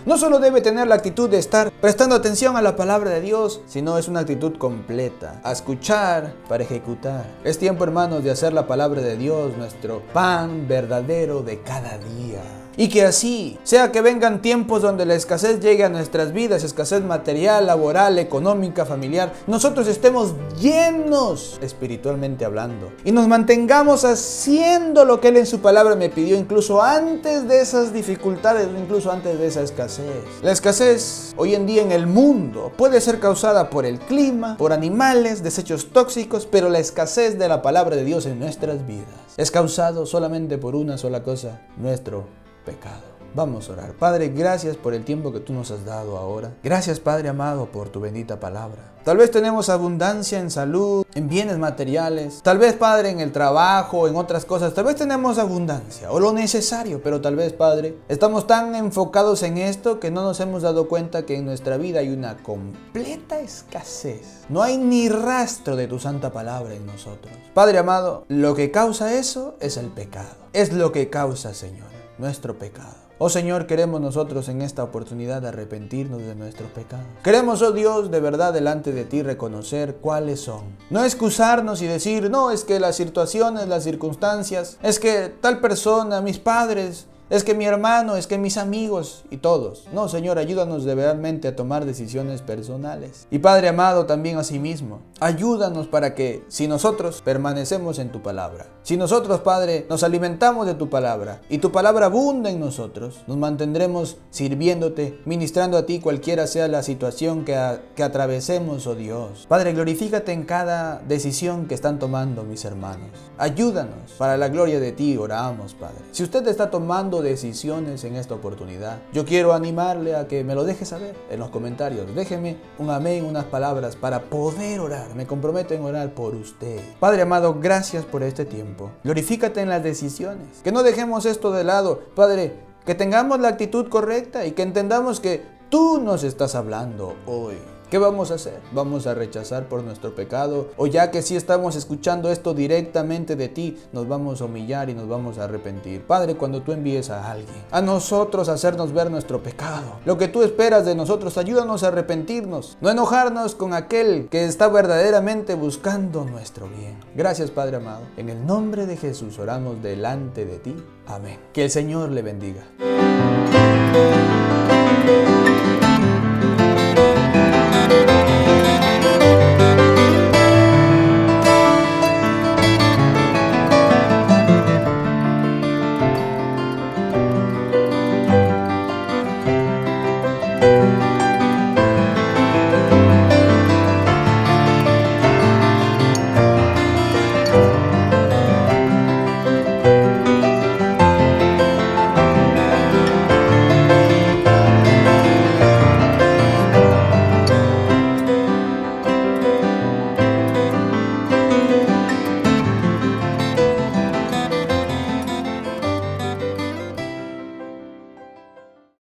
No 0.07 0.17
solo 0.17 0.39
debe 0.39 0.61
tener 0.61 0.87
la 0.87 0.95
actitud 0.95 1.29
de 1.29 1.37
estar 1.37 1.69
prestando 1.81 2.15
atención 2.15 2.55
a 2.55 2.61
la 2.61 2.77
palabra 2.77 3.09
de 3.09 3.19
Dios, 3.19 3.59
sino 3.67 3.97
es 3.97 4.07
una 4.07 4.21
actitud 4.21 4.57
completa, 4.57 5.41
a 5.43 5.51
escuchar 5.51 6.33
para 6.47 6.63
ejecutar. 6.63 7.25
Es 7.43 7.59
tiempo, 7.59 7.83
hermanos, 7.83 8.23
de 8.23 8.31
hacer 8.31 8.53
la 8.53 8.67
palabra 8.67 9.01
de 9.01 9.17
Dios 9.17 9.57
nuestro 9.57 10.01
pan 10.13 10.65
verdadero 10.65 11.43
de 11.43 11.61
cada 11.61 11.97
día. 11.97 12.41
Y 12.79 12.89
que 12.89 13.03
así, 13.03 13.57
sea 13.63 13.91
que 13.91 14.01
vengan 14.01 14.43
tiempos 14.43 14.83
donde 14.83 15.07
la 15.07 15.15
escasez 15.15 15.59
llegue 15.59 15.83
a 15.83 15.89
nuestras 15.89 16.31
vidas, 16.31 16.63
escasez 16.63 17.01
material, 17.03 17.65
laboral, 17.65 18.19
económica, 18.19 18.85
familiar, 18.85 19.33
nosotros 19.47 19.87
estemos 19.87 20.35
llenos 20.61 21.57
espiritualmente 21.63 22.45
hablando 22.45 22.91
y 23.03 23.11
nos 23.11 23.27
mantengamos 23.27 24.05
haciendo 24.05 25.05
lo 25.05 25.19
que 25.19 25.29
Él 25.29 25.37
en 25.37 25.47
su 25.47 25.59
palabra 25.59 25.95
me 25.95 26.09
pidió, 26.09 26.37
incluso 26.37 26.83
antes 26.83 27.47
de 27.47 27.61
esas 27.61 27.93
dificultades, 27.93 28.67
incluso 28.79 29.11
antes 29.11 29.39
de 29.39 29.47
esa 29.47 29.63
escasez. 29.63 30.05
La 30.43 30.51
escasez 30.51 31.33
hoy 31.35 31.55
en 31.55 31.65
día 31.65 31.81
en 31.81 31.91
el 31.91 32.05
mundo 32.05 32.71
puede 32.77 33.01
ser 33.01 33.19
causada 33.19 33.71
por 33.71 33.87
el 33.87 33.97
clima, 33.97 34.55
por 34.55 34.71
animales, 34.71 35.41
desechos 35.41 35.91
tóxicos, 35.91 36.45
pero 36.45 36.69
la 36.69 36.77
escasez 36.77 37.39
de 37.39 37.47
la 37.47 37.63
palabra 37.63 37.95
de 37.95 38.03
Dios 38.03 38.27
en 38.27 38.39
nuestras 38.39 38.85
vidas 38.85 39.07
es 39.35 39.49
causado 39.49 40.05
solamente 40.05 40.59
por 40.59 40.75
una 40.75 40.99
sola 40.99 41.23
cosa, 41.23 41.61
nuestro 41.77 42.46
pecado. 42.67 43.15
Vamos 43.34 43.69
a 43.69 43.73
orar. 43.73 43.93
Padre, 43.93 44.30
gracias 44.30 44.75
por 44.75 44.93
el 44.93 45.06
tiempo 45.06 45.32
que 45.32 45.39
tú 45.39 45.53
nos 45.53 45.71
has 45.71 45.86
dado 45.86 46.17
ahora. 46.17 46.56
Gracias, 46.63 46.99
Padre 46.99 47.30
amado, 47.30 47.67
por 47.67 47.89
tu 47.89 48.01
bendita 48.01 48.39
palabra. 48.39 48.95
Tal 49.03 49.15
vez 49.15 49.32
tenemos 49.32 49.69
abundancia 49.69 50.38
en 50.38 50.51
salud, 50.51 51.06
en 51.15 51.30
bienes 51.30 51.58
materiales. 51.58 52.41
Tal 52.43 52.58
vez, 52.58 52.73
Padre, 52.73 53.10
en 53.10 53.21
el 53.21 53.32
trabajo, 53.32 54.10
en 54.10 54.17
otras 54.17 54.43
cosas. 54.43 54.73
Tal 54.73 54.84
vez 54.84 54.97
tenemos 54.97 55.38
abundancia 55.38 56.12
o 56.12 56.19
lo 56.19 56.34
necesario. 56.34 57.01
Pero 57.01 57.21
tal 57.21 57.38
vez, 57.38 57.53
Padre, 57.53 57.97
estamos 58.10 58.47
tan 58.47 58.75
enfocados 58.75 59.43
en 59.43 59.60
esto 59.60 60.01
que 60.01 60.12
no 60.12 60.23
nos 60.23 60.41
hemos 60.41 60.63
dado 60.63 60.89
cuenta 60.89 61.25
que 61.25 61.38
en 61.38 61.45
nuestra 61.45 61.77
vida 61.77 61.99
hay 61.99 62.10
una 62.10 62.43
completa 62.43 63.39
escasez. 63.39 64.45
No 64.49 64.62
hay 64.62 64.77
ni 64.77 65.08
rastro 65.08 65.77
de 65.77 65.88
tu 65.88 65.99
santa 65.99 66.34
palabra 66.34 66.73
en 66.73 66.86
nosotros. 66.86 67.34
Padre 67.53 67.77
amado, 67.77 68.25
lo 68.27 68.56
que 68.56 68.71
causa 68.71 69.13
eso 69.13 69.56
es 69.62 69.77
el 69.77 69.88
pecado. 69.88 70.36
Es 70.51 70.73
lo 70.73 70.91
que 70.91 71.10
causa, 71.10 71.53
Señor, 71.53 71.88
nuestro 72.17 72.58
pecado. 72.58 72.95
Oh 73.19 73.30
Señor, 73.30 73.65
queremos 73.65 73.99
nosotros 73.99 74.47
en 74.47 74.62
esta 74.62 74.84
oportunidad 74.84 75.43
arrepentirnos 75.43 76.21
de 76.21 76.36
nuestros 76.36 76.69
pecados. 76.69 77.06
Queremos, 77.23 77.63
oh 77.63 77.71
Dios, 77.71 78.12
de 78.12 78.19
verdad 78.19 78.53
delante 78.53 78.91
de 78.91 79.06
ti 79.06 79.23
reconocer 79.23 79.95
cuáles 79.95 80.41
son. 80.41 80.77
No 80.91 81.03
excusarnos 81.03 81.82
y 81.82 81.88
decir, 81.88 82.30
no, 82.30 82.51
es 82.51 82.63
que 82.63 82.80
las 82.80 82.95
situaciones, 82.95 83.67
las 83.67 83.84
circunstancias, 83.84 84.77
es 84.84 84.99
que 84.99 85.30
tal 85.41 85.60
persona, 85.60 86.21
mis 86.21 86.38
padres, 86.38 87.08
es 87.29 87.43
que 87.43 87.53
mi 87.53 87.65
hermano, 87.65 88.15
es 88.15 88.25
que 88.25 88.37
mis 88.37 88.57
amigos 88.57 89.25
y 89.29 89.37
todos. 89.37 89.87
No, 89.91 90.07
Señor, 90.07 90.37
ayúdanos 90.37 90.85
de 90.85 90.95
realmente 90.95 91.47
a 91.49 91.55
tomar 91.55 91.85
decisiones 91.85 92.41
personales. 92.41 93.27
Y 93.29 93.39
Padre 93.39 93.67
amado, 93.67 94.05
también 94.05 94.37
a 94.37 94.43
sí 94.43 94.59
mismo, 94.59 95.01
ayúdanos 95.19 95.87
para 95.87 96.15
que 96.15 96.43
si 96.47 96.67
nosotros 96.67 97.21
permanecemos 97.21 97.99
en 97.99 98.11
tu 98.11 98.21
palabra, 98.21 98.67
si 98.83 98.95
nosotros, 98.95 99.41
Padre, 99.41 99.85
nos 99.89 100.03
alimentamos 100.03 100.65
de 100.65 100.73
tu 100.73 100.89
palabra 100.89 101.41
y 101.49 101.57
tu 101.57 101.73
palabra 101.73 102.05
abunda 102.05 102.49
en 102.49 102.61
nosotros, 102.61 103.19
nos 103.27 103.35
mantendremos 103.35 104.17
sirviéndote, 104.29 105.19
ministrando 105.25 105.77
a 105.77 105.85
ti 105.85 105.99
cualquiera 105.99 106.47
sea 106.47 106.69
la 106.69 106.83
situación 106.83 107.43
que, 107.43 107.57
que 107.95 108.03
atravesemos, 108.03 108.87
oh 108.87 108.95
Dios. 108.95 109.45
Padre, 109.49 109.73
glorifícate 109.73 110.31
en 110.31 110.43
cada 110.43 110.99
decisión 110.99 111.67
que 111.67 111.75
están 111.75 111.99
tomando 111.99 112.43
mis 112.43 112.63
hermanos. 112.63 113.09
Ayúdanos 113.37 114.13
para 114.17 114.37
la 114.37 114.47
gloria 114.47 114.79
de 114.79 114.93
ti, 114.93 115.17
oramos, 115.17 115.73
Padre. 115.73 115.97
Si 116.11 116.23
usted 116.23 116.47
está 116.47 116.71
tomando 116.71 117.16
decisiones 117.21 118.03
en 118.03 118.15
esta 118.15 118.36
oportunidad. 118.36 118.99
Yo 119.13 119.25
quiero 119.25 119.53
animarle 119.53 120.15
a 120.15 120.27
que 120.27 120.43
me 120.43 120.56
lo 120.56 120.63
deje 120.63 120.86
saber 120.86 121.15
en 121.30 121.39
los 121.39 121.49
comentarios. 121.49 122.13
Déjeme 122.15 122.58
un 122.77 122.89
amén, 122.89 123.25
unas 123.25 123.45
palabras 123.45 123.95
para 123.95 124.23
poder 124.23 124.80
orar. 124.80 125.15
Me 125.15 125.27
comprometo 125.27 125.73
en 125.73 125.84
orar 125.84 126.13
por 126.13 126.36
usted. 126.36 126.80
Padre 126.99 127.23
amado, 127.23 127.58
gracias 127.60 128.06
por 128.06 128.23
este 128.23 128.45
tiempo. 128.45 128.91
Glorifícate 129.03 129.62
en 129.62 129.69
las 129.69 129.84
decisiones. 129.84 130.62
Que 130.63 130.71
no 130.71 130.84
dejemos 130.84 131.25
esto 131.25 131.51
de 131.51 131.63
lado. 131.63 132.01
Padre, 132.15 132.53
que 132.86 132.95
tengamos 132.95 133.39
la 133.39 133.49
actitud 133.49 133.89
correcta 133.89 134.45
y 134.45 134.51
que 134.51 134.62
entendamos 134.62 135.19
que 135.19 135.43
tú 135.69 135.99
nos 136.01 136.23
estás 136.23 136.56
hablando 136.56 137.15
hoy. 137.25 137.58
¿Qué 137.89 137.97
vamos 137.97 138.32
a 138.32 138.34
hacer? 138.34 138.60
¿Vamos 138.73 139.08
a 139.08 139.13
rechazar 139.13 139.69
por 139.69 139.82
nuestro 139.82 140.13
pecado? 140.13 140.71
¿O 140.76 140.88
ya 140.88 141.10
que 141.10 141.21
si 141.21 141.38
estamos 141.38 141.78
escuchando 141.78 142.30
esto 142.30 142.54
directamente 142.54 143.38
de 143.38 143.47
ti, 143.47 143.78
nos 143.93 144.10
vamos 144.10 144.41
a 144.41 144.45
humillar 144.45 144.89
y 144.89 144.93
nos 144.93 145.08
vamos 145.08 145.38
a 145.38 145.45
arrepentir? 145.45 146.02
Padre, 146.02 146.36
cuando 146.36 146.62
tú 146.62 146.73
envíes 146.73 147.10
a 147.10 147.32
alguien, 147.32 147.63
a 147.71 147.82
nosotros 147.82 148.50
hacernos 148.50 148.91
ver 148.91 149.10
nuestro 149.10 149.41
pecado, 149.41 150.00
lo 150.04 150.17
que 150.17 150.28
tú 150.28 150.43
esperas 150.43 150.86
de 150.86 150.95
nosotros, 150.95 151.38
ayúdanos 151.38 151.84
a 151.84 151.88
arrepentirnos, 151.88 152.78
no 152.82 152.89
enojarnos 152.89 153.56
con 153.56 153.73
aquel 153.73 154.28
que 154.30 154.43
está 154.43 154.67
verdaderamente 154.67 155.56
buscando 155.56 156.26
nuestro 156.26 156.67
bien. 156.67 157.00
Gracias 157.15 157.52
Padre 157.52 157.78
amado. 157.78 158.02
En 158.17 158.28
el 158.28 158.45
nombre 158.45 158.86
de 158.86 158.97
Jesús 158.97 159.39
oramos 159.39 159.82
delante 159.82 160.43
de 160.43 160.60
ti. 160.60 160.76
Amén. 161.08 161.39
Que 161.54 161.63
el 161.63 161.71
Señor 161.71 162.12
le 162.12 162.21
bendiga. 162.21 162.65